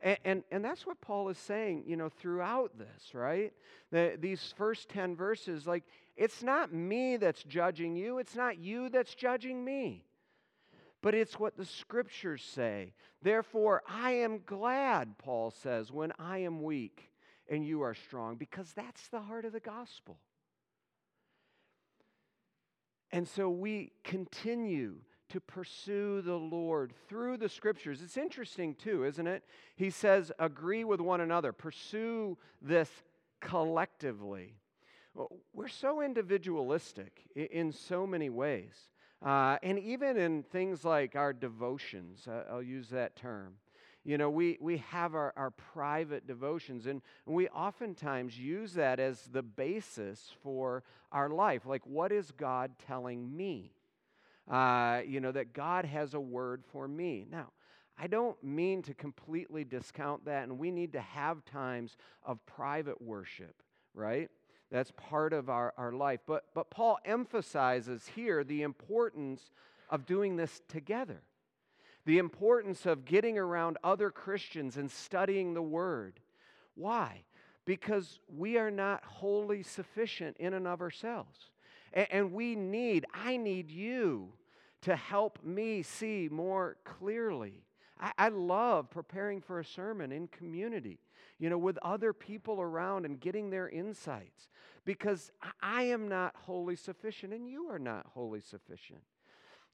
And, 0.00 0.18
and, 0.24 0.42
and, 0.50 0.64
that's 0.64 0.86
what 0.86 1.00
Paul 1.00 1.28
is 1.28 1.38
saying, 1.38 1.82
you 1.84 1.96
know, 1.96 2.08
throughout 2.08 2.78
this, 2.78 3.14
right? 3.14 3.52
The, 3.90 4.16
these 4.18 4.54
first 4.56 4.88
10 4.88 5.16
verses, 5.16 5.66
like, 5.66 5.82
it's 6.16 6.42
not 6.42 6.72
me 6.72 7.16
that's 7.16 7.42
judging 7.42 7.96
you, 7.96 8.18
it's 8.18 8.36
not 8.36 8.58
you 8.58 8.88
that's 8.88 9.14
judging 9.14 9.64
me, 9.64 10.04
but 11.02 11.14
it's 11.14 11.38
what 11.38 11.56
the 11.56 11.64
scriptures 11.64 12.44
say. 12.44 12.92
Therefore, 13.22 13.82
I 13.88 14.12
am 14.12 14.40
glad, 14.46 15.18
Paul 15.18 15.50
says, 15.50 15.90
when 15.90 16.12
I 16.18 16.38
am 16.38 16.62
weak 16.62 17.10
and 17.48 17.64
you 17.64 17.82
are 17.82 17.94
strong, 17.94 18.36
because 18.36 18.72
that's 18.72 19.08
the 19.08 19.20
heart 19.20 19.44
of 19.44 19.52
the 19.52 19.60
gospel. 19.60 20.18
And 23.10 23.26
so 23.26 23.48
we 23.48 23.92
continue 24.04 24.96
to 25.30 25.40
pursue 25.40 26.22
the 26.22 26.36
Lord 26.36 26.92
through 27.08 27.36
the 27.36 27.48
scriptures. 27.48 28.02
It's 28.02 28.16
interesting, 28.16 28.74
too, 28.74 29.04
isn't 29.04 29.26
it? 29.26 29.44
He 29.76 29.90
says, 29.90 30.32
agree 30.38 30.84
with 30.84 31.00
one 31.00 31.20
another, 31.20 31.52
pursue 31.52 32.38
this 32.60 32.90
collectively. 33.40 34.54
We're 35.52 35.68
so 35.68 36.00
individualistic 36.00 37.22
in 37.34 37.72
so 37.72 38.06
many 38.06 38.30
ways. 38.30 38.72
Uh, 39.24 39.58
and 39.62 39.78
even 39.78 40.16
in 40.16 40.44
things 40.44 40.84
like 40.84 41.16
our 41.16 41.32
devotions, 41.32 42.28
I'll 42.50 42.62
use 42.62 42.88
that 42.90 43.16
term. 43.16 43.54
You 44.08 44.16
know, 44.16 44.30
we, 44.30 44.56
we 44.58 44.78
have 44.88 45.14
our, 45.14 45.34
our 45.36 45.50
private 45.50 46.26
devotions, 46.26 46.86
and 46.86 47.02
we 47.26 47.46
oftentimes 47.48 48.38
use 48.38 48.72
that 48.72 48.98
as 48.98 49.20
the 49.30 49.42
basis 49.42 50.32
for 50.42 50.82
our 51.12 51.28
life. 51.28 51.66
Like, 51.66 51.86
what 51.86 52.10
is 52.10 52.30
God 52.30 52.70
telling 52.86 53.36
me? 53.36 53.74
Uh, 54.50 55.02
you 55.06 55.20
know, 55.20 55.30
that 55.32 55.52
God 55.52 55.84
has 55.84 56.14
a 56.14 56.20
word 56.20 56.64
for 56.72 56.88
me. 56.88 57.26
Now, 57.30 57.48
I 57.98 58.06
don't 58.06 58.42
mean 58.42 58.80
to 58.84 58.94
completely 58.94 59.62
discount 59.62 60.24
that, 60.24 60.44
and 60.44 60.58
we 60.58 60.70
need 60.70 60.94
to 60.94 61.02
have 61.02 61.44
times 61.44 61.98
of 62.24 62.38
private 62.46 63.02
worship, 63.02 63.62
right? 63.92 64.30
That's 64.70 64.90
part 64.96 65.34
of 65.34 65.50
our, 65.50 65.74
our 65.76 65.92
life. 65.92 66.20
But, 66.26 66.44
but 66.54 66.70
Paul 66.70 66.98
emphasizes 67.04 68.06
here 68.14 68.42
the 68.42 68.62
importance 68.62 69.52
of 69.90 70.06
doing 70.06 70.36
this 70.36 70.62
together 70.66 71.20
the 72.08 72.16
importance 72.16 72.86
of 72.86 73.04
getting 73.04 73.36
around 73.36 73.76
other 73.84 74.10
Christians 74.10 74.78
and 74.78 74.90
studying 74.90 75.52
the 75.52 75.60
Word. 75.60 76.20
Why? 76.74 77.24
Because 77.66 78.18
we 78.34 78.56
are 78.56 78.70
not 78.70 79.04
wholly 79.04 79.62
sufficient 79.62 80.34
in 80.38 80.54
and 80.54 80.66
of 80.66 80.80
ourselves. 80.80 81.50
And 81.92 82.32
we 82.32 82.56
need, 82.56 83.04
I 83.12 83.36
need 83.36 83.70
you 83.70 84.32
to 84.80 84.96
help 84.96 85.38
me 85.44 85.82
see 85.82 86.30
more 86.32 86.78
clearly. 86.82 87.62
I, 88.16 88.30
love 88.30 88.88
preparing 88.88 89.42
for 89.42 89.58
a 89.60 89.64
sermon 89.64 90.10
in 90.10 90.28
community, 90.28 91.00
you 91.38 91.50
know, 91.50 91.58
with 91.58 91.76
other 91.82 92.14
people 92.14 92.58
around 92.58 93.04
and 93.04 93.20
getting 93.20 93.50
their 93.50 93.68
insights 93.68 94.48
because 94.86 95.30
I 95.60 95.82
am 95.82 96.08
not 96.08 96.34
wholly 96.36 96.76
sufficient 96.76 97.34
and 97.34 97.46
you 97.50 97.66
are 97.66 97.78
not 97.78 98.06
wholly 98.14 98.40
sufficient. 98.40 99.02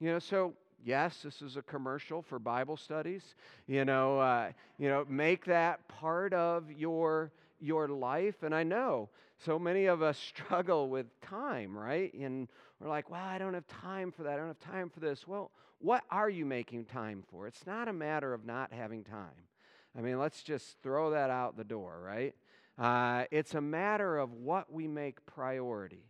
You 0.01 0.11
know, 0.11 0.19
so 0.19 0.55
yes, 0.85 1.21
this 1.23 1.43
is 1.43 1.57
a 1.57 1.63
commercial 1.63 2.23
for 2.23 2.39
Bible 2.39 2.77
studies. 2.77 3.35
You 3.67 3.85
know, 3.85 4.19
uh, 4.19 4.53
you 4.79 4.89
know, 4.89 5.05
make 5.09 5.45
that 5.47 5.87
part 5.89 6.33
of 6.33 6.71
your 6.73 7.33
your 7.61 7.89
life. 7.89 8.43
And 8.43 8.55
I 8.55 8.63
know 8.63 9.09
so 9.45 9.59
many 9.59 9.87
of 9.87 10.03
us 10.03 10.19
struggle 10.37 10.89
with 10.89 11.07
time, 11.21 11.77
right? 11.77 12.13
And 12.15 12.49
we're 12.81 12.89
like, 12.89 13.11
well, 13.11 13.25
I 13.25 13.39
don't 13.39 13.55
have 13.55 13.67
time 13.67 14.13
for 14.13 14.25
that. 14.25 14.35
I 14.35 14.37
don't 14.37 14.49
have 14.49 14.61
time 14.61 14.91
for 14.91 15.01
this. 15.01 15.27
Well, 15.27 15.51
what 15.79 16.05
are 16.11 16.31
you 16.31 16.47
making 16.47 16.87
time 16.87 17.25
for? 17.31 17.47
It's 17.47 17.67
not 17.67 17.89
a 17.89 17.93
matter 17.93 18.33
of 18.33 18.45
not 18.45 18.73
having 18.73 19.05
time. 19.05 19.49
I 19.97 20.01
mean, 20.01 20.19
let's 20.19 20.43
just 20.43 20.79
throw 20.83 21.11
that 21.11 21.31
out 21.31 21.57
the 21.57 21.65
door, 21.65 22.01
right? 22.05 22.35
Uh, 22.79 23.25
it's 23.31 23.55
a 23.55 23.61
matter 23.61 24.19
of 24.19 24.33
what 24.33 24.73
we 24.73 24.89
make 24.89 25.25
priority. 25.27 26.07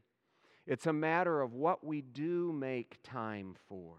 It's 0.67 0.87
a 0.87 0.93
matter 0.93 1.43
of 1.43 1.53
what 1.53 1.85
we 1.85 2.01
do 2.01 2.53
make 2.53 2.99
time 3.03 3.57
for. 3.69 3.97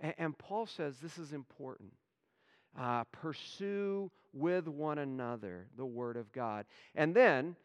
And, 0.00 0.14
and 0.18 0.38
Paul 0.38 0.66
says 0.66 0.98
this 0.98 1.18
is 1.18 1.32
important. 1.32 1.92
Uh, 2.78 3.04
pursue 3.12 4.10
with 4.32 4.68
one 4.68 4.98
another 4.98 5.66
the 5.76 5.86
Word 5.86 6.16
of 6.16 6.32
God. 6.32 6.66
And 6.94 7.14
then 7.14 7.56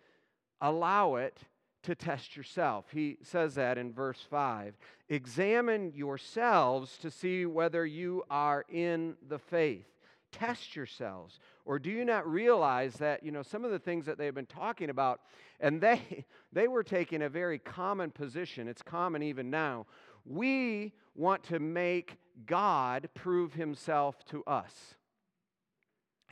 allow 0.62 1.16
it 1.16 1.38
to 1.84 1.96
test 1.96 2.36
yourself. 2.36 2.86
He 2.92 3.18
says 3.22 3.56
that 3.56 3.78
in 3.78 3.92
verse 3.92 4.26
5. 4.30 4.76
Examine 5.10 5.92
yourselves 5.94 6.98
to 7.00 7.12
see 7.12 7.46
whether 7.46 7.86
you 7.86 8.24
are 8.30 8.66
in 8.70 9.16
the 9.28 9.38
faith. 9.38 9.86
Test 10.32 10.76
yourselves. 10.76 11.40
Or 11.66 11.78
do 11.78 11.92
you 11.92 12.06
not 12.06 12.28
realize 12.28 12.96
that, 12.96 13.24
you 13.24 13.32
know, 13.32 13.44
some 13.44 13.66
of 13.66 13.72
the 13.72 13.80
things 13.80 14.06
that 14.06 14.18
they've 14.18 14.34
been 14.34 14.46
talking 14.46 14.90
about, 14.90 15.22
and 15.60 15.80
they 15.80 16.26
they 16.54 16.68
were 16.68 16.84
taking 16.84 17.22
a 17.22 17.30
very 17.30 17.60
common 17.60 18.10
position. 18.10 18.68
It's 18.68 18.82
common 18.82 19.22
even 19.22 19.50
now. 19.50 19.86
We 20.26 20.94
want 21.16 21.44
to 21.44 21.60
make 21.60 22.18
God 22.46 23.10
prove 23.14 23.54
himself 23.54 24.24
to 24.26 24.44
us. 24.46 24.96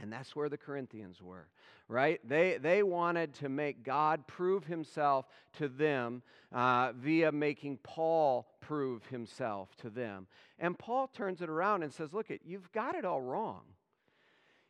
And 0.02 0.12
that's 0.12 0.36
where 0.36 0.50
the 0.50 0.58
Corinthians 0.58 1.22
were, 1.22 1.48
right? 1.88 2.20
They, 2.28 2.58
they 2.58 2.82
wanted 2.82 3.36
to 3.36 3.50
make 3.50 3.84
God 3.84 4.26
prove 4.26 4.66
himself 4.66 5.28
to 5.58 5.68
them 5.68 6.24
uh, 6.52 6.94
via 6.94 7.32
making 7.32 7.78
Paul 7.84 8.48
prove 8.62 9.06
himself 9.06 9.76
to 9.82 9.90
them. 9.90 10.28
And 10.58 10.78
Paul 10.78 11.08
turns 11.08 11.42
it 11.42 11.50
around 11.50 11.84
and 11.84 11.94
says, 11.94 12.14
Look, 12.14 12.32
it, 12.32 12.42
you've 12.44 12.72
got 12.72 12.96
it 12.96 13.06
all 13.06 13.22
wrong. 13.22 13.62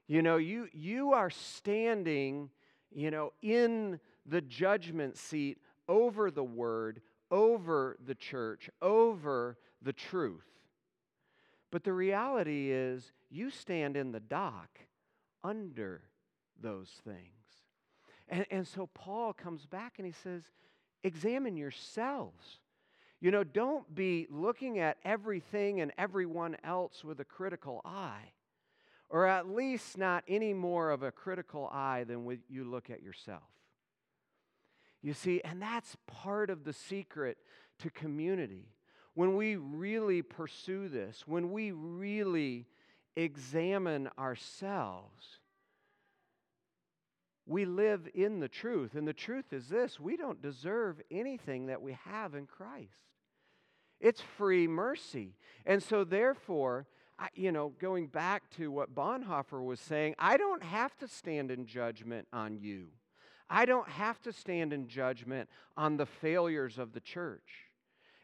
You 0.08 0.22
know, 0.22 0.36
you, 0.36 0.68
you 0.74 1.14
are 1.14 1.30
standing, 1.30 2.50
you 2.92 3.10
know, 3.10 3.32
in 3.42 4.02
the 4.26 4.42
judgment 4.42 5.18
seat 5.18 5.60
over 5.88 6.30
the 6.30 6.44
word, 6.44 7.02
over 7.30 7.96
the 8.06 8.16
church, 8.16 8.70
over 8.82 9.58
the 9.82 9.94
truth. 9.94 10.51
But 11.72 11.84
the 11.84 11.94
reality 11.94 12.72
is, 12.72 13.12
you 13.30 13.50
stand 13.50 13.96
in 13.96 14.12
the 14.12 14.20
dock 14.20 14.80
under 15.44 16.02
those 16.62 16.90
things. 17.06 17.64
And, 18.28 18.46
and 18.52 18.68
so 18.68 18.88
Paul 18.94 19.34
comes 19.34 19.66
back 19.66 19.94
and 19.98 20.06
he 20.06 20.12
says, 20.12 20.44
Examine 21.04 21.58
yourselves. 21.58 22.60
You 23.20 23.32
know, 23.32 23.44
don't 23.44 23.94
be 23.96 24.28
looking 24.30 24.80
at 24.80 24.98
everything 25.04 25.82
and 25.82 25.92
everyone 25.98 26.58
else 26.64 27.04
with 27.04 27.20
a 27.20 27.26
critical 27.26 27.82
eye. 27.86 28.34
or 29.10 29.26
at 29.28 29.50
least 29.50 29.98
not 29.98 30.24
any 30.28 30.54
more 30.54 30.90
of 30.90 31.04
a 31.04 31.12
critical 31.12 31.68
eye 31.72 32.06
than 32.06 32.40
you 32.50 32.64
look 32.64 32.90
at 32.90 33.04
yourself. 33.04 33.44
You 35.02 35.14
see, 35.14 35.42
and 35.44 35.62
that's 35.62 35.98
part 36.08 36.50
of 36.50 36.64
the 36.64 36.74
secret 36.74 37.38
to 37.80 37.90
community. 37.90 38.70
When 39.14 39.36
we 39.36 39.56
really 39.56 40.22
pursue 40.22 40.88
this, 40.88 41.24
when 41.28 41.52
we 41.52 41.72
really 41.72 42.66
examine 43.16 44.10
ourselves, 44.18 45.40
we 47.46 47.66
live 47.66 48.08
in 48.14 48.40
the 48.40 48.48
truth. 48.48 48.96
And 48.96 49.08
the 49.08 49.14
truth 49.14 49.52
is 49.52 49.68
this 49.68 50.00
we 50.00 50.16
don't 50.16 50.42
deserve 50.42 51.02
anything 51.12 51.68
that 51.68 51.82
we 51.82 51.98
have 52.06 52.36
in 52.36 52.46
Christ. 52.46 52.90
It's 54.00 54.22
free 54.22 54.68
mercy. 54.68 55.36
And 55.66 55.84
so, 55.84 56.04
therefore, 56.04 56.88
I, 57.20 57.28
you 57.36 57.52
know, 57.52 57.74
going 57.80 58.08
back 58.08 58.50
to 58.58 58.72
what 58.72 58.96
Bonhoeffer 58.96 59.64
was 59.64 59.80
saying, 59.80 60.16
I 60.18 60.38
don't 60.38 60.64
have 60.64 60.98
to 60.98 61.08
stand 61.08 61.52
in 61.52 61.68
judgment 61.68 62.28
on 62.34 62.58
you. 62.58 62.88
I 63.50 63.66
don't 63.66 63.90
have 63.90 64.22
to 64.22 64.34
stand 64.34 64.74
in 64.74 64.88
judgment 64.88 65.50
on 65.76 65.98
the 65.98 66.06
failures 66.06 66.80
of 66.80 66.94
the 66.94 67.02
church. 67.02 67.71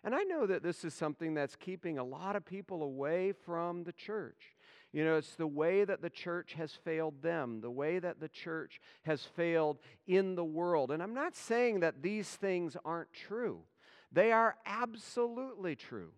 And 0.08 0.16
I 0.16 0.24
know 0.24 0.46
that 0.46 0.64
this 0.64 0.86
is 0.86 0.94
something 0.94 1.34
that's 1.34 1.58
keeping 1.58 1.98
a 1.98 2.04
lot 2.06 2.38
of 2.38 2.46
people 2.46 2.82
away 2.82 3.34
from 3.34 3.84
the 3.84 3.92
church. 3.92 4.56
You 4.94 5.04
know, 5.04 5.18
it's 5.18 5.36
the 5.36 5.46
way 5.46 5.84
that 5.84 6.02
the 6.02 6.10
church 6.10 6.54
has 6.54 6.72
failed 6.72 7.22
them, 7.22 7.60
the 7.60 7.70
way 7.70 8.00
that 8.00 8.22
the 8.22 8.30
church 8.30 8.80
has 9.04 9.24
failed 9.24 9.80
in 10.08 10.36
the 10.36 10.46
world. 10.46 10.92
And 10.92 11.04
I'm 11.04 11.14
not 11.14 11.36
saying 11.36 11.82
that 11.82 12.02
these 12.02 12.30
things 12.30 12.78
aren't 12.86 13.12
true, 13.12 13.64
they 14.10 14.32
are 14.32 14.56
absolutely 14.66 15.76
true. 15.76 16.14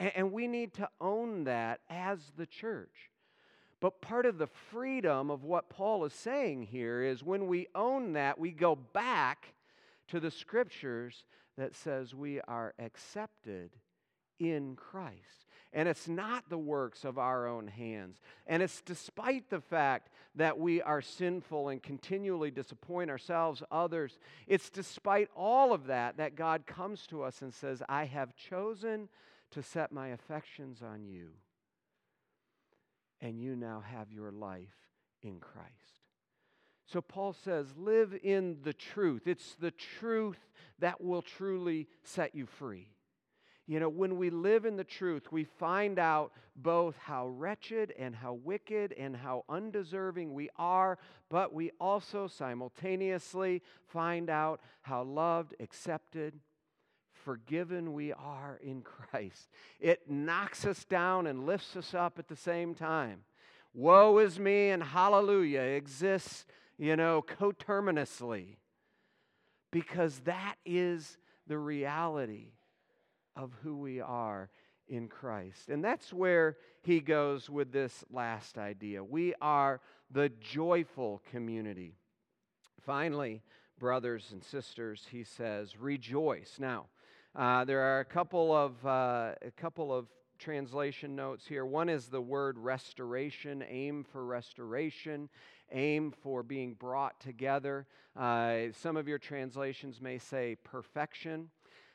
And, 0.00 0.32
we 0.32 0.48
need 0.48 0.74
to 0.74 0.88
own 1.00 1.44
that 1.44 1.78
as 1.88 2.32
the 2.36 2.46
church. 2.46 3.10
But 3.78 4.00
part 4.00 4.26
of 4.26 4.38
the 4.38 4.48
freedom 4.48 5.30
of 5.30 5.44
what 5.44 5.70
Paul 5.70 6.04
is 6.04 6.14
saying 6.14 6.64
here 6.64 7.04
is 7.04 7.22
when 7.22 7.46
we 7.46 7.68
own 7.76 8.14
that, 8.14 8.40
we 8.40 8.50
go 8.50 8.74
back 8.74 9.54
to 10.08 10.18
the 10.18 10.32
scriptures 10.32 11.24
that 11.58 11.74
says 11.74 12.14
we 12.14 12.40
are 12.42 12.72
accepted 12.78 13.70
in 14.38 14.76
Christ. 14.76 15.46
And 15.72 15.88
it's 15.88 16.08
not 16.08 16.48
the 16.48 16.58
works 16.58 17.04
of 17.04 17.18
our 17.18 17.46
own 17.46 17.66
hands. 17.66 18.20
And 18.46 18.62
it's 18.62 18.80
despite 18.80 19.50
the 19.50 19.60
fact 19.60 20.08
that 20.36 20.58
we 20.58 20.80
are 20.80 21.02
sinful 21.02 21.68
and 21.68 21.82
continually 21.82 22.50
disappoint 22.50 23.10
ourselves, 23.10 23.62
others. 23.70 24.18
It's 24.46 24.70
despite 24.70 25.28
all 25.36 25.74
of 25.74 25.88
that 25.88 26.16
that 26.16 26.36
God 26.36 26.66
comes 26.66 27.06
to 27.08 27.22
us 27.22 27.42
and 27.42 27.52
says, 27.52 27.82
I 27.88 28.06
have 28.06 28.34
chosen 28.34 29.08
to 29.50 29.62
set 29.62 29.92
my 29.92 30.08
affections 30.08 30.82
on 30.82 31.04
you, 31.04 31.30
and 33.20 33.40
you 33.40 33.56
now 33.56 33.82
have 33.84 34.12
your 34.12 34.30
life 34.30 34.76
in 35.22 35.40
Christ. 35.40 35.97
So 36.90 37.02
Paul 37.02 37.34
says, 37.34 37.66
live 37.76 38.18
in 38.22 38.58
the 38.62 38.72
truth. 38.72 39.26
It's 39.26 39.54
the 39.60 39.70
truth 39.70 40.38
that 40.78 41.02
will 41.02 41.22
truly 41.22 41.86
set 42.02 42.34
you 42.34 42.46
free. 42.46 42.88
You 43.66 43.78
know, 43.78 43.90
when 43.90 44.16
we 44.16 44.30
live 44.30 44.64
in 44.64 44.76
the 44.76 44.84
truth, 44.84 45.30
we 45.30 45.44
find 45.44 45.98
out 45.98 46.32
both 46.56 46.96
how 46.96 47.26
wretched 47.26 47.92
and 47.98 48.16
how 48.16 48.32
wicked 48.32 48.94
and 48.98 49.14
how 49.14 49.44
undeserving 49.50 50.32
we 50.32 50.48
are, 50.56 50.98
but 51.28 51.52
we 51.52 51.72
also 51.78 52.26
simultaneously 52.26 53.62
find 53.86 54.30
out 54.30 54.62
how 54.80 55.02
loved, 55.02 55.54
accepted, 55.60 56.40
forgiven 57.12 57.92
we 57.92 58.14
are 58.14 58.58
in 58.62 58.80
Christ. 58.80 59.50
It 59.78 60.10
knocks 60.10 60.64
us 60.64 60.86
down 60.86 61.26
and 61.26 61.44
lifts 61.44 61.76
us 61.76 61.92
up 61.92 62.18
at 62.18 62.28
the 62.28 62.36
same 62.36 62.74
time. 62.74 63.24
Woe 63.74 64.16
is 64.16 64.38
me 64.38 64.70
and 64.70 64.82
hallelujah 64.82 65.60
exists, 65.60 66.46
you 66.78 66.96
know, 66.96 67.22
coterminously 67.22 68.56
because 69.70 70.20
that 70.20 70.54
is 70.64 71.18
the 71.46 71.58
reality 71.58 72.52
of 73.36 73.52
who 73.62 73.76
we 73.76 74.00
are 74.00 74.50
in 74.88 75.08
Christ. 75.08 75.68
And 75.68 75.84
that's 75.84 76.12
where 76.12 76.56
he 76.82 77.00
goes 77.00 77.50
with 77.50 77.72
this 77.72 78.04
last 78.10 78.56
idea. 78.56 79.02
We 79.04 79.34
are 79.40 79.80
the 80.10 80.30
joyful 80.40 81.20
community. 81.30 81.96
Finally, 82.80 83.42
brothers 83.78 84.28
and 84.32 84.42
sisters, 84.42 85.06
he 85.10 85.24
says, 85.24 85.78
rejoice. 85.78 86.56
Now, 86.58 86.86
uh, 87.36 87.64
there 87.64 87.82
are 87.82 88.00
a 88.00 88.04
couple 88.04 88.54
of 88.54 88.84
uh, 88.86 89.34
a 89.42 89.50
couple 89.56 89.94
of 89.94 90.06
translation 90.38 91.14
notes 91.14 91.46
here. 91.46 91.66
One 91.66 91.88
is 91.88 92.06
the 92.06 92.20
word 92.20 92.58
restoration, 92.58 93.62
aim 93.68 94.04
for 94.04 94.24
restoration, 94.24 95.28
aim 95.72 96.12
for 96.22 96.42
being 96.42 96.74
brought 96.74 97.20
together. 97.20 97.86
Uh, 98.16 98.72
some 98.72 98.96
of 98.96 99.06
your 99.08 99.18
translations 99.18 100.00
may 100.00 100.18
say 100.18 100.56
perfection. 100.64 101.50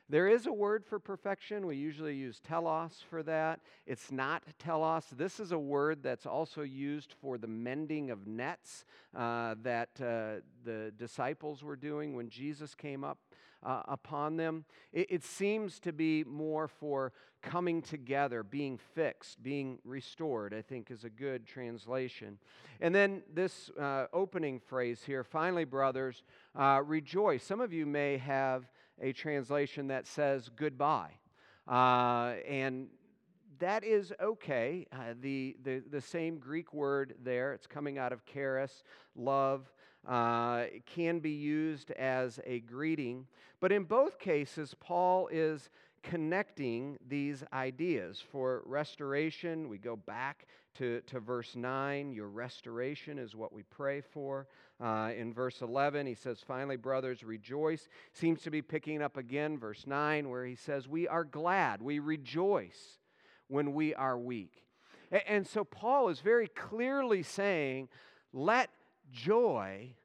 There 0.10 0.28
is 0.28 0.48
a 0.48 0.54
word 0.54 0.86
for 0.86 1.00
perfection. 1.00 1.66
We 1.66 1.78
usually 1.78 2.16
use 2.16 2.40
telos 2.40 3.04
for 3.10 3.24
that. 3.24 3.62
It's 3.88 4.12
not 4.12 4.44
telos. 4.60 5.06
This 5.16 5.40
is 5.40 5.54
a 5.54 5.58
word 5.58 6.04
that's 6.04 6.26
also 6.26 6.62
used 6.62 7.16
for 7.22 7.38
the 7.38 7.48
mending 7.48 8.12
of 8.12 8.28
nets 8.28 8.86
uh, 9.16 9.56
that 9.64 9.90
uh, 10.02 10.42
the 10.66 10.92
disciples 10.98 11.64
were 11.64 11.78
doing 11.78 12.16
when 12.16 12.30
Jesus 12.30 12.76
came 12.76 13.04
up 13.04 13.18
uh, 13.66 13.84
upon 13.88 14.38
them. 14.38 14.66
It, 14.92 15.08
it 15.10 15.24
seems 15.24 15.80
to 15.82 15.94
be 15.94 16.24
more 16.24 16.68
for 16.68 17.14
coming 17.42 17.82
together, 17.82 18.42
being 18.42 18.78
fixed, 18.96 19.44
being 19.44 19.78
restored, 19.84 20.54
I 20.54 20.62
think 20.62 20.90
is 20.90 21.04
a 21.04 21.10
good 21.10 21.46
translation. 21.46 22.38
And 22.80 22.96
then 22.96 23.24
this 23.34 23.70
uh, 23.80 24.06
opening 24.14 24.60
phrase 24.60 25.02
here 25.06 25.24
finally, 25.24 25.66
brothers, 25.66 26.24
uh, 26.56 26.82
rejoice. 26.86 27.44
Some 27.44 27.62
of 27.62 27.74
you 27.74 27.86
may 27.86 28.18
have 28.18 28.70
a 29.02 29.12
translation 29.12 29.88
that 29.88 30.08
says 30.08 30.50
goodbye. 30.56 31.12
Uh, 31.68 32.36
and 32.48 32.88
that 33.60 33.84
is 33.84 34.14
okay. 34.22 34.88
Uh, 34.92 35.14
the, 35.22 35.56
the, 35.64 35.84
the 35.90 36.02
same 36.02 36.38
Greek 36.38 36.74
word 36.74 37.16
there, 37.24 37.54
it's 37.54 37.68
coming 37.68 37.98
out 37.98 38.12
of 38.12 38.26
charis, 38.26 38.84
love, 39.16 39.72
uh, 40.08 40.66
can 40.86 41.20
be 41.20 41.32
used 41.32 41.92
as 41.92 42.40
a 42.46 42.60
greeting. 42.62 43.28
But 43.60 43.72
in 43.72 43.84
both 43.84 44.20
cases, 44.20 44.76
Paul 44.80 45.28
is 45.32 45.70
connecting 46.04 46.98
these 47.08 47.44
ideas. 47.54 48.22
For 48.32 48.62
restoration, 48.66 49.70
we 49.70 49.78
go 49.78 49.96
back 49.96 50.46
to, 50.76 51.02
to 51.08 51.20
verse 51.20 51.56
9. 51.56 52.12
Your 52.12 52.28
restoration 52.28 53.18
is 53.18 53.36
what 53.36 53.54
we 53.54 53.64
pray 53.64 54.02
for. 54.02 54.48
Uh, 54.82 55.12
in 55.16 55.34
verse 55.34 55.62
11, 55.62 56.06
he 56.06 56.16
says, 56.16 56.40
Finally, 56.46 56.78
brothers, 56.78 57.24
rejoice. 57.24 57.88
Seems 58.12 58.42
to 58.42 58.52
be 58.52 58.62
picking 58.62 59.02
up 59.02 59.18
again, 59.18 59.58
verse 59.58 59.86
9, 59.88 60.30
where 60.30 60.46
he 60.46 60.56
says, 60.56 60.88
We 60.88 61.08
are 61.08 61.24
glad, 61.24 61.82
we 61.82 62.00
rejoice 62.00 63.00
when 63.48 63.74
we 63.74 63.96
are 63.96 64.18
weak. 64.18 64.66
And, 65.12 65.22
and 65.28 65.48
so 65.48 65.64
Paul 65.64 66.10
is 66.10 66.20
very 66.20 66.48
clearly 66.48 67.24
saying, 67.24 67.88
Let 68.34 68.70
joy 69.14 69.96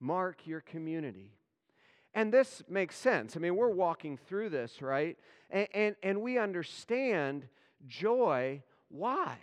mark 0.00 0.46
your 0.46 0.62
community. 0.62 1.36
And 2.14 2.32
this 2.32 2.62
makes 2.68 2.96
sense. 2.96 3.36
I 3.36 3.38
mean, 3.38 3.54
we're 3.54 3.68
walking 3.68 4.16
through 4.16 4.48
this, 4.48 4.82
right? 4.82 5.16
And, 5.50 5.68
and, 5.72 5.96
and, 6.02 6.22
we 6.22 6.38
understand 6.38 7.46
joy. 7.86 8.62
Why? 8.88 9.36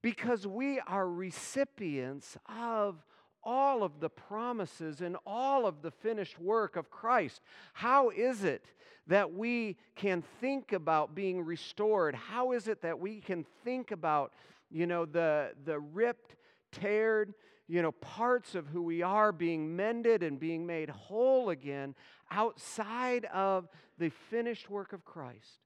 Because 0.00 0.46
we 0.46 0.80
are 0.80 1.08
recipients 1.08 2.38
of 2.46 3.04
all 3.42 3.82
of 3.82 4.00
the 4.00 4.08
promises 4.08 5.02
and 5.02 5.16
all 5.26 5.66
of 5.66 5.82
the 5.82 5.90
finished 5.90 6.38
work 6.38 6.76
of 6.76 6.90
Christ. 6.90 7.42
How 7.74 8.08
is 8.10 8.42
it 8.42 8.64
that 9.06 9.32
we 9.32 9.76
can 9.94 10.22
think 10.40 10.72
about 10.72 11.14
being 11.14 11.42
restored? 11.42 12.14
How 12.14 12.52
is 12.52 12.68
it 12.68 12.82
that 12.82 12.98
we 12.98 13.20
can 13.20 13.44
think 13.64 13.90
about, 13.90 14.32
you 14.70 14.86
know, 14.86 15.04
the, 15.04 15.52
the 15.64 15.78
ripped, 15.78 16.36
teared, 16.72 17.34
you 17.68 17.82
know, 17.82 17.92
parts 17.92 18.54
of 18.54 18.68
who 18.68 18.82
we 18.82 19.02
are 19.02 19.32
being 19.32 19.74
mended 19.74 20.22
and 20.22 20.38
being 20.38 20.66
made 20.66 20.88
whole 20.88 21.50
again 21.50 21.94
outside 22.30 23.24
of 23.26 23.68
the 23.98 24.10
finished 24.30 24.70
work 24.70 24.92
of 24.92 25.04
Christ, 25.04 25.60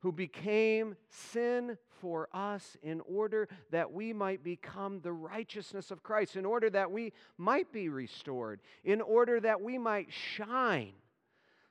who 0.00 0.10
became 0.10 0.96
sin 1.08 1.78
for 2.00 2.28
us 2.32 2.76
in 2.82 3.00
order 3.02 3.48
that 3.70 3.92
we 3.92 4.12
might 4.12 4.42
become 4.42 5.00
the 5.00 5.12
righteousness 5.12 5.90
of 5.90 6.02
Christ, 6.02 6.36
in 6.36 6.44
order 6.44 6.68
that 6.70 6.90
we 6.90 7.12
might 7.38 7.72
be 7.72 7.88
restored, 7.88 8.60
in 8.82 9.00
order 9.00 9.40
that 9.40 9.60
we 9.60 9.78
might 9.78 10.12
shine 10.12 10.92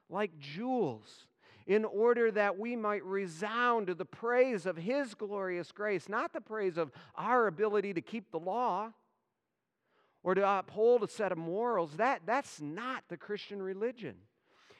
like 0.09 0.37
jewels 0.39 1.27
in 1.65 1.85
order 1.85 2.29
that 2.29 2.57
we 2.57 2.75
might 2.75 3.03
resound 3.05 3.87
to 3.87 3.95
the 3.95 4.03
praise 4.03 4.65
of 4.65 4.75
His 4.75 5.13
glorious 5.13 5.71
grace, 5.71 6.09
not 6.09 6.33
the 6.33 6.41
praise 6.41 6.77
of 6.77 6.91
our 7.15 7.47
ability 7.47 7.93
to 7.93 8.01
keep 8.01 8.31
the 8.31 8.39
law 8.39 8.91
or 10.23 10.35
to 10.35 10.57
uphold 10.59 11.03
a 11.03 11.07
set 11.07 11.31
of 11.31 11.37
morals. 11.37 11.91
That, 11.97 12.21
that's 12.25 12.61
not 12.61 13.03
the 13.09 13.17
Christian 13.17 13.61
religion. 13.61 14.15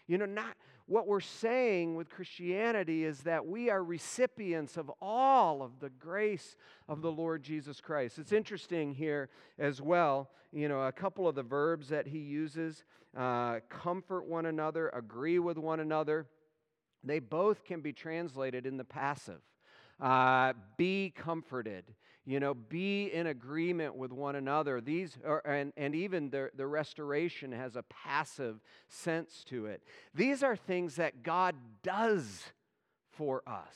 You 0.08 0.18
know, 0.18 0.26
not 0.26 0.56
what 0.86 1.08
we're 1.08 1.22
saying 1.22 1.96
with 1.96 2.10
Christianity 2.10 3.06
is 3.06 3.22
that 3.22 3.46
we 3.46 3.70
are 3.70 3.84
recipients 3.84 4.76
of 4.76 4.92
all 5.02 5.62
of 5.62 5.80
the 5.80 5.90
grace 5.90 6.58
of 6.90 7.02
the 7.02 7.12
Lord 7.12 7.42
Jesus 7.42 7.80
Christ. 7.80 8.20
It's 8.20 8.34
interesting 8.34 8.94
here 8.94 9.30
as 9.58 9.82
well, 9.82 10.30
you 10.52 10.68
know, 10.68 10.82
a 10.82 10.92
couple 10.92 11.28
of 11.28 11.36
the 11.36 11.44
verbs 11.44 11.88
that 11.90 12.08
he 12.08 12.20
uses 12.20 12.84
uh, 13.18 13.60
comfort 13.70 14.26
one 14.26 14.46
another, 14.48 14.90
agree 14.90 15.40
with 15.40 15.58
one 15.58 15.80
another. 15.80 16.28
They 17.04 17.20
both 17.20 17.64
can 17.64 17.82
be 17.82 17.94
translated 17.94 18.66
in 18.66 18.78
the 18.78 18.84
passive. 18.84 19.42
Uh, 20.02 20.54
be 20.76 21.14
comforted, 21.16 21.86
you 22.26 22.40
know, 22.40 22.54
be 22.54 23.06
in 23.06 23.28
agreement 23.28 23.96
with 23.96 24.12
one 24.12 24.36
another. 24.36 24.80
These 24.80 25.18
are, 25.26 25.42
and, 25.46 25.74
and 25.76 25.94
even 25.94 26.30
the, 26.30 26.50
the 26.56 26.66
restoration 26.66 27.52
has 27.52 27.76
a 27.76 27.84
passive 27.84 28.62
sense 28.88 29.44
to 29.50 29.66
it. 29.66 29.84
These 30.16 30.42
are 30.42 30.56
things 30.56 30.96
that 30.96 31.24
God 31.24 31.56
does 31.84 32.44
for 33.12 33.44
us. 33.46 33.76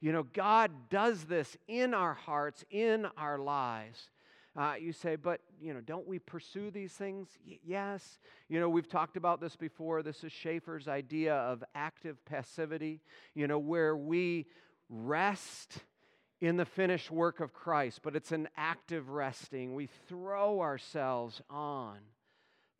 You 0.00 0.12
know, 0.12 0.22
God 0.22 0.70
does 0.88 1.24
this 1.24 1.56
in 1.68 1.92
our 1.92 2.14
hearts, 2.14 2.64
in 2.70 3.06
our 3.18 3.38
lives. 3.38 4.10
Uh, 4.56 4.74
you 4.80 4.92
say, 4.92 5.14
but, 5.16 5.40
you 5.60 5.74
know, 5.74 5.80
don't 5.80 6.08
we 6.08 6.18
pursue 6.18 6.70
these 6.70 6.92
things? 6.92 7.28
Y- 7.46 7.58
yes. 7.64 8.18
You 8.48 8.58
know, 8.58 8.68
we've 8.68 8.88
talked 8.88 9.16
about 9.18 9.40
this 9.40 9.54
before. 9.54 10.02
This 10.02 10.24
is 10.24 10.32
Schaeffer's 10.32 10.88
idea 10.88 11.34
of 11.34 11.62
active 11.74 12.24
passivity, 12.24 13.00
you 13.34 13.46
know, 13.46 13.58
where 13.58 13.94
we 13.96 14.46
rest 14.88 15.84
in 16.40 16.56
the 16.56 16.64
finished 16.64 17.10
work 17.10 17.40
of 17.40 17.52
Christ, 17.52 18.00
but 18.02 18.16
it's 18.16 18.32
an 18.32 18.48
active 18.56 19.10
resting. 19.10 19.74
We 19.74 19.88
throw 20.08 20.60
ourselves 20.60 21.42
on 21.50 21.98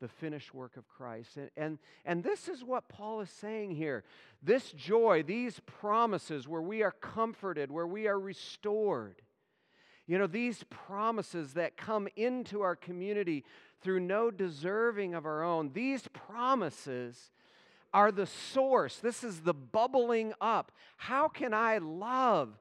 the 0.01 0.09
finished 0.09 0.55
work 0.55 0.77
of 0.79 0.89
Christ. 0.89 1.37
And, 1.37 1.51
and, 1.57 1.79
and 2.07 2.25
this 2.25 2.49
is 2.49 2.65
what 2.65 2.89
Paul 2.89 3.21
is 3.21 3.29
saying 3.29 3.73
here. 3.73 4.03
This 4.43 4.73
joy, 4.73 5.23
these 5.23 5.61
promises 5.61 6.49
where 6.49 6.63
we 6.63 6.83
are 6.83 6.91
comforted, 6.91 7.71
where 7.71 7.87
we 7.87 8.07
are 8.07 8.19
restored, 8.19 9.21
you 10.07 10.19
know, 10.19 10.27
these 10.27 10.65
promises 10.71 11.53
that 11.53 11.77
come 11.77 12.09
into 12.17 12.63
our 12.63 12.75
community 12.75 13.45
through 13.83 14.01
no 14.01 14.31
deserving 14.31 15.15
of 15.15 15.27
our 15.27 15.45
own, 15.45 15.71
these 15.73 16.09
promises 16.09 17.31
are 17.93 18.11
the 18.11 18.27
source. 18.27 18.97
This 18.97 19.23
is 19.23 19.41
the 19.41 19.55
bubbling 19.55 20.33
up. 20.41 20.73
How 20.97 21.29
can 21.29 21.53
I 21.53 21.79
love, 21.79 22.59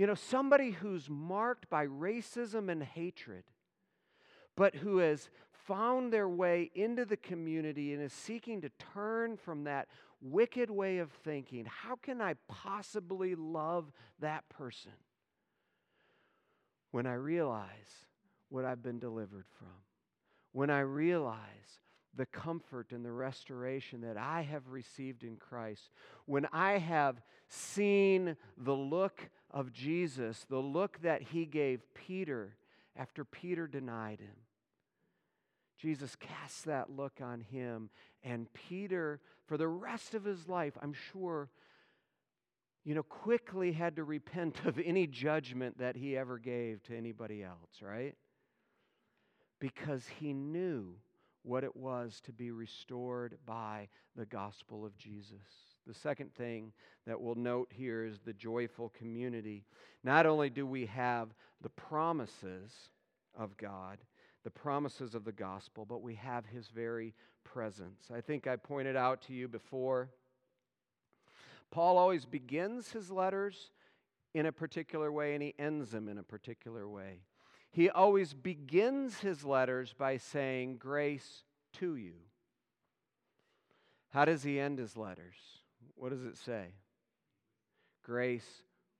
you 0.00 0.06
know, 0.06 0.14
somebody 0.14 0.70
who's 0.70 1.10
marked 1.10 1.68
by 1.68 1.86
racism 1.86 2.70
and 2.70 2.82
hatred, 2.82 3.44
but 4.56 4.74
who 4.74 4.98
has 4.98 5.28
found 5.66 6.12
their 6.12 6.28
way 6.28 6.70
into 6.74 7.04
the 7.04 7.16
community 7.16 7.92
and 7.92 8.02
is 8.02 8.12
seeking 8.12 8.62
to 8.62 8.70
turn 8.94 9.36
from 9.36 9.64
that 9.64 9.88
wicked 10.22 10.70
way 10.70 10.98
of 10.98 11.10
thinking? 11.10 11.66
How 11.66 11.96
can 11.96 12.22
I 12.22 12.34
possibly 12.48 13.34
love 13.34 13.92
that 14.20 14.48
person? 14.48 14.92
when 16.90 17.06
I 17.06 17.14
realize 17.14 18.06
what 18.48 18.64
I've 18.64 18.82
been 18.82 18.98
delivered 18.98 19.46
from, 19.58 19.68
when 20.52 20.70
I 20.70 20.80
realize 20.80 21.38
the 22.16 22.26
comfort 22.26 22.90
and 22.90 23.04
the 23.04 23.12
restoration 23.12 24.00
that 24.00 24.16
I 24.16 24.42
have 24.42 24.68
received 24.68 25.22
in 25.22 25.36
Christ, 25.36 25.90
when 26.26 26.46
I 26.52 26.78
have 26.78 27.20
seen 27.48 28.36
the 28.56 28.74
look 28.74 29.30
of 29.50 29.72
Jesus, 29.72 30.46
the 30.48 30.58
look 30.58 31.02
that 31.02 31.22
he 31.22 31.44
gave 31.46 31.82
Peter 31.94 32.56
after 32.96 33.24
Peter 33.24 33.66
denied 33.66 34.20
him. 34.20 34.36
Jesus 35.78 36.14
casts 36.16 36.62
that 36.62 36.90
look 36.90 37.20
on 37.22 37.40
him, 37.40 37.88
and 38.22 38.52
Peter, 38.52 39.20
for 39.46 39.56
the 39.56 39.68
rest 39.68 40.14
of 40.14 40.24
his 40.24 40.46
life, 40.46 40.76
I'm 40.82 40.92
sure, 40.92 41.48
you 42.84 42.94
know, 42.94 43.02
quickly 43.02 43.72
had 43.72 43.96
to 43.96 44.04
repent 44.04 44.64
of 44.66 44.78
any 44.78 45.06
judgment 45.06 45.78
that 45.78 45.96
he 45.96 46.16
ever 46.16 46.38
gave 46.38 46.82
to 46.84 46.96
anybody 46.96 47.42
else, 47.42 47.80
right? 47.80 48.14
Because 49.58 50.04
he 50.18 50.34
knew 50.34 50.96
what 51.42 51.64
it 51.64 51.74
was 51.74 52.20
to 52.24 52.32
be 52.32 52.50
restored 52.50 53.38
by 53.46 53.88
the 54.14 54.26
gospel 54.26 54.84
of 54.84 54.96
Jesus. 54.98 55.69
The 55.86 55.94
second 55.94 56.34
thing 56.34 56.72
that 57.06 57.20
we'll 57.20 57.34
note 57.34 57.68
here 57.72 58.04
is 58.04 58.20
the 58.20 58.32
joyful 58.32 58.90
community. 58.90 59.64
Not 60.04 60.26
only 60.26 60.50
do 60.50 60.66
we 60.66 60.86
have 60.86 61.34
the 61.60 61.70
promises 61.70 62.72
of 63.36 63.56
God, 63.56 63.98
the 64.44 64.50
promises 64.50 65.14
of 65.14 65.24
the 65.24 65.32
gospel, 65.32 65.84
but 65.84 66.02
we 66.02 66.14
have 66.14 66.46
his 66.46 66.68
very 66.68 67.14
presence. 67.44 68.08
I 68.14 68.20
think 68.20 68.46
I 68.46 68.56
pointed 68.56 68.96
out 68.96 69.22
to 69.22 69.32
you 69.32 69.48
before 69.48 70.10
Paul 71.70 71.98
always 71.98 72.24
begins 72.26 72.90
his 72.90 73.10
letters 73.10 73.70
in 74.34 74.46
a 74.46 74.52
particular 74.52 75.10
way 75.12 75.34
and 75.34 75.42
he 75.42 75.54
ends 75.58 75.90
them 75.90 76.08
in 76.08 76.18
a 76.18 76.22
particular 76.22 76.88
way. 76.88 77.20
He 77.70 77.88
always 77.88 78.34
begins 78.34 79.20
his 79.20 79.44
letters 79.44 79.94
by 79.96 80.16
saying, 80.16 80.78
Grace 80.78 81.44
to 81.74 81.94
you. 81.94 82.14
How 84.12 84.24
does 84.24 84.42
he 84.42 84.58
end 84.58 84.80
his 84.80 84.96
letters? 84.96 85.36
What 85.94 86.10
does 86.10 86.24
it 86.24 86.36
say? 86.36 86.68
Grace 88.02 88.48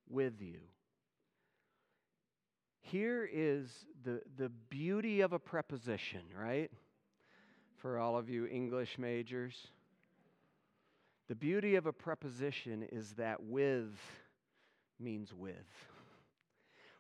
with 0.08 0.40
you. 0.40 0.60
Here 2.82 3.28
is 3.30 3.70
the, 4.02 4.20
the 4.36 4.48
beauty 4.48 5.20
of 5.20 5.32
a 5.32 5.38
preposition, 5.38 6.22
right? 6.36 6.70
For 7.76 7.98
all 7.98 8.16
of 8.16 8.28
you 8.28 8.46
English 8.46 8.98
majors. 8.98 9.68
The 11.28 11.34
beauty 11.36 11.76
of 11.76 11.86
a 11.86 11.92
preposition 11.92 12.82
is 12.90 13.12
that 13.12 13.42
with 13.42 13.94
means 14.98 15.32
with. 15.32 15.54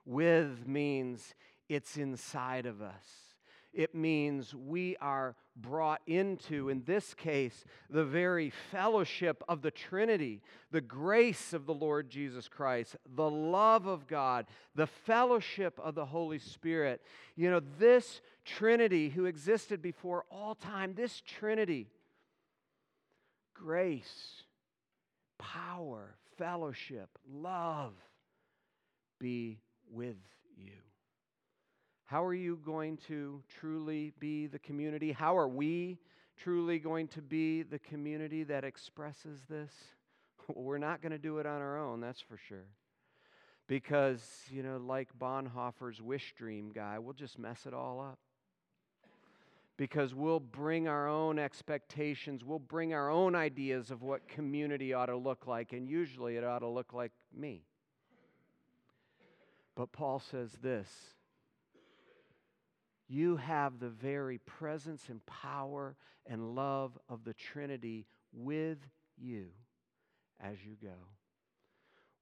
With 0.06 0.66
means 0.66 1.34
it's 1.68 1.96
inside 1.96 2.66
of 2.66 2.80
us. 2.80 3.29
It 3.72 3.94
means 3.94 4.54
we 4.54 4.96
are 4.96 5.36
brought 5.56 6.00
into, 6.06 6.68
in 6.68 6.82
this 6.84 7.14
case, 7.14 7.64
the 7.88 8.04
very 8.04 8.50
fellowship 8.70 9.44
of 9.48 9.62
the 9.62 9.70
Trinity, 9.70 10.42
the 10.72 10.80
grace 10.80 11.52
of 11.52 11.66
the 11.66 11.74
Lord 11.74 12.10
Jesus 12.10 12.48
Christ, 12.48 12.96
the 13.14 13.30
love 13.30 13.86
of 13.86 14.08
God, 14.08 14.46
the 14.74 14.88
fellowship 14.88 15.78
of 15.82 15.94
the 15.94 16.06
Holy 16.06 16.38
Spirit. 16.38 17.00
You 17.36 17.50
know, 17.50 17.60
this 17.78 18.20
Trinity 18.44 19.08
who 19.08 19.26
existed 19.26 19.80
before 19.80 20.24
all 20.30 20.54
time, 20.54 20.94
this 20.94 21.20
Trinity 21.20 21.88
grace, 23.54 24.42
power, 25.38 26.16
fellowship, 26.38 27.10
love 27.30 27.92
be 29.20 29.60
with 29.92 30.16
you. 30.56 30.72
How 32.10 32.24
are 32.24 32.34
you 32.34 32.58
going 32.66 32.96
to 33.06 33.40
truly 33.60 34.12
be 34.18 34.48
the 34.48 34.58
community? 34.58 35.12
How 35.12 35.38
are 35.38 35.46
we 35.46 36.00
truly 36.36 36.80
going 36.80 37.06
to 37.06 37.22
be 37.22 37.62
the 37.62 37.78
community 37.78 38.42
that 38.42 38.64
expresses 38.64 39.42
this? 39.48 39.70
We're 40.52 40.78
not 40.78 41.02
going 41.02 41.12
to 41.12 41.18
do 41.18 41.38
it 41.38 41.46
on 41.46 41.60
our 41.60 41.78
own, 41.78 42.00
that's 42.00 42.20
for 42.20 42.36
sure. 42.36 42.66
Because, 43.68 44.20
you 44.50 44.64
know, 44.64 44.78
like 44.78 45.10
Bonhoeffer's 45.16 46.02
wish 46.02 46.34
dream 46.36 46.72
guy, 46.74 46.98
we'll 46.98 47.12
just 47.12 47.38
mess 47.38 47.64
it 47.64 47.72
all 47.72 48.00
up 48.00 48.18
because 49.76 50.12
we'll 50.12 50.40
bring 50.40 50.88
our 50.88 51.08
own 51.08 51.38
expectations, 51.38 52.44
we'll 52.44 52.58
bring 52.58 52.92
our 52.92 53.08
own 53.08 53.36
ideas 53.36 53.92
of 53.92 54.02
what 54.02 54.26
community 54.26 54.92
ought 54.92 55.06
to 55.06 55.16
look 55.16 55.46
like, 55.46 55.72
and 55.72 55.88
usually 55.88 56.36
it 56.36 56.42
ought 56.42 56.58
to 56.58 56.68
look 56.68 56.92
like 56.92 57.12
me. 57.32 57.62
But 59.76 59.92
Paul 59.92 60.18
says 60.18 60.58
this 60.60 60.88
you 63.10 63.36
have 63.36 63.80
the 63.80 63.88
very 63.88 64.38
presence 64.38 65.08
and 65.08 65.24
power 65.26 65.96
and 66.26 66.54
love 66.54 66.96
of 67.08 67.24
the 67.24 67.34
Trinity 67.34 68.06
with 68.32 68.78
you 69.18 69.46
as 70.40 70.64
you 70.64 70.76
go. 70.80 70.94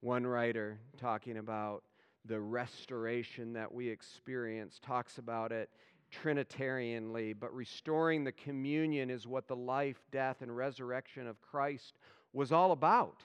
One 0.00 0.26
writer 0.26 0.78
talking 0.96 1.36
about 1.36 1.82
the 2.24 2.40
restoration 2.40 3.52
that 3.52 3.72
we 3.72 3.88
experience 3.88 4.80
talks 4.82 5.18
about 5.18 5.52
it 5.52 5.68
Trinitarianly, 6.10 7.34
but 7.38 7.54
restoring 7.54 8.24
the 8.24 8.32
communion 8.32 9.10
is 9.10 9.26
what 9.26 9.46
the 9.46 9.56
life, 9.56 10.00
death, 10.10 10.40
and 10.40 10.56
resurrection 10.56 11.26
of 11.26 11.40
Christ 11.42 11.98
was 12.32 12.50
all 12.50 12.72
about. 12.72 13.22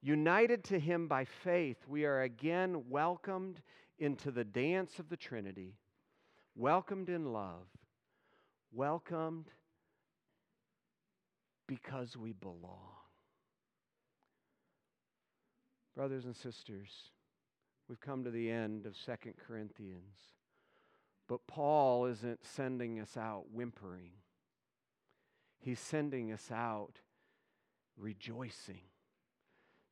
United 0.00 0.62
to 0.64 0.78
Him 0.78 1.08
by 1.08 1.24
faith, 1.24 1.78
we 1.88 2.04
are 2.04 2.22
again 2.22 2.84
welcomed 2.88 3.60
into 3.98 4.30
the 4.30 4.44
dance 4.44 4.98
of 4.98 5.08
the 5.08 5.16
Trinity, 5.16 5.74
welcomed 6.56 7.08
in 7.08 7.32
love, 7.32 7.66
welcomed 8.72 9.46
because 11.66 12.16
we 12.16 12.32
belong. 12.32 12.80
Brothers 15.96 16.24
and 16.24 16.36
sisters, 16.36 16.90
we've 17.88 18.00
come 18.00 18.24
to 18.24 18.30
the 18.30 18.50
end 18.50 18.86
of 18.86 18.96
Second 18.96 19.34
Corinthians. 19.46 20.18
But 21.28 21.46
Paul 21.46 22.06
isn't 22.06 22.44
sending 22.44 23.00
us 23.00 23.16
out 23.16 23.44
whimpering. 23.52 24.10
He's 25.58 25.80
sending 25.80 26.32
us 26.32 26.50
out 26.52 27.00
rejoicing 27.96 28.82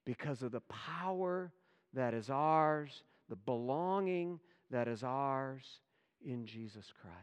because 0.05 0.43
of 0.43 0.53
the 0.53 0.61
power 0.61 1.53
that 1.95 2.13
is 2.13 2.29
ours, 2.29 3.05
the 3.29 3.37
belonging 3.37 4.41
that 4.71 4.89
is 4.89 5.03
ours 5.03 5.81
in 6.25 6.47
Jesus 6.47 6.93
Christ. 7.01 7.17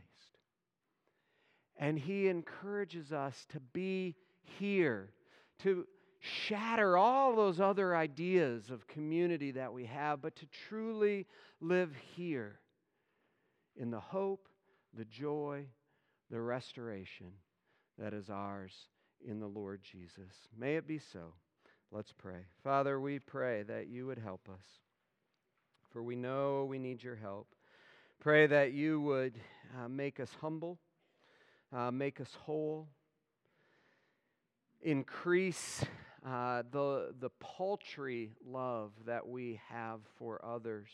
And 1.78 1.98
He 1.98 2.28
encourages 2.28 3.12
us 3.12 3.46
to 3.50 3.60
be 3.60 4.16
here, 4.60 5.12
to 5.64 5.86
shatter 6.20 6.98
all 6.98 7.36
those 7.36 7.60
other 7.60 7.96
ideas 7.96 8.70
of 8.70 8.88
community 8.88 9.52
that 9.52 9.72
we 9.72 9.86
have, 9.86 10.22
but 10.22 10.36
to 10.36 10.46
truly 10.68 11.26
live 11.62 11.92
here 12.16 12.60
in 13.78 13.92
the 13.92 14.00
hope, 14.00 14.50
the 14.94 15.06
joy, 15.06 15.66
the 16.30 16.42
restoration 16.42 17.32
that 17.98 18.14
is 18.14 18.30
ours 18.30 18.74
in 19.26 19.40
the 19.40 19.48
Lord 19.48 19.82
Jesus. 19.82 20.34
May 20.58 20.76
it 20.76 20.88
be 20.88 21.00
so. 21.00 21.34
Let's 21.92 22.14
pray. 22.18 22.46
Father, 22.64 23.00
we 23.00 23.20
pray 23.20 23.64
that 23.64 23.88
you 23.88 24.06
would 24.06 24.20
help 24.20 24.48
us, 24.50 24.66
for 25.92 26.04
we 26.04 26.16
know 26.16 26.66
we 26.66 26.78
need 26.78 27.02
your 27.02 27.16
help. 27.16 27.48
Pray 28.20 28.48
that 28.48 28.74
you 28.74 29.00
would 29.00 29.36
uh, 29.78 29.88
make 29.88 30.20
us 30.20 30.30
humble, 30.42 30.78
uh, 31.72 31.90
make 31.90 32.20
us 32.20 32.28
whole, 32.42 32.90
increase 34.82 35.86
uh, 36.28 36.64
the, 36.70 37.14
the 37.18 37.30
paltry 37.40 38.34
love 38.46 38.92
that 39.06 39.26
we 39.26 39.62
have 39.70 40.02
for 40.18 40.44
others. 40.44 40.90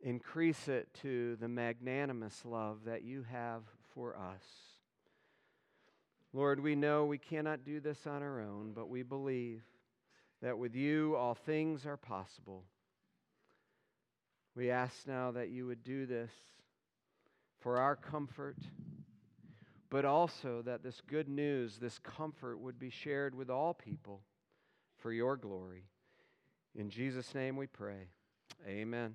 Increase 0.00 0.66
it 0.66 0.88
to 1.02 1.36
the 1.36 1.48
magnanimous 1.48 2.40
love 2.46 2.78
that 2.86 3.02
you 3.04 3.26
have 3.30 3.64
for 3.94 4.16
us. 4.16 4.44
Lord, 6.32 6.58
we 6.58 6.74
know 6.74 7.04
we 7.04 7.18
cannot 7.18 7.66
do 7.66 7.80
this 7.80 8.06
on 8.06 8.22
our 8.22 8.40
own, 8.40 8.72
but 8.74 8.88
we 8.88 9.02
believe 9.02 9.62
that 10.40 10.56
with 10.56 10.74
you 10.74 11.16
all 11.16 11.34
things 11.34 11.84
are 11.84 11.98
possible. 11.98 12.64
We 14.56 14.70
ask 14.70 15.06
now 15.06 15.32
that 15.32 15.48
you 15.48 15.66
would 15.66 15.82
do 15.82 16.06
this 16.06 16.30
for 17.60 17.78
our 17.78 17.96
comfort, 17.96 18.56
but 19.90 20.04
also 20.04 20.62
that 20.62 20.82
this 20.82 21.00
good 21.08 21.28
news, 21.28 21.78
this 21.78 21.98
comfort, 21.98 22.58
would 22.58 22.78
be 22.78 22.90
shared 22.90 23.34
with 23.34 23.50
all 23.50 23.74
people 23.74 24.22
for 24.98 25.12
your 25.12 25.36
glory. 25.36 25.84
In 26.74 26.88
Jesus' 26.88 27.34
name 27.34 27.56
we 27.56 27.66
pray. 27.66 28.08
Amen. 28.66 29.14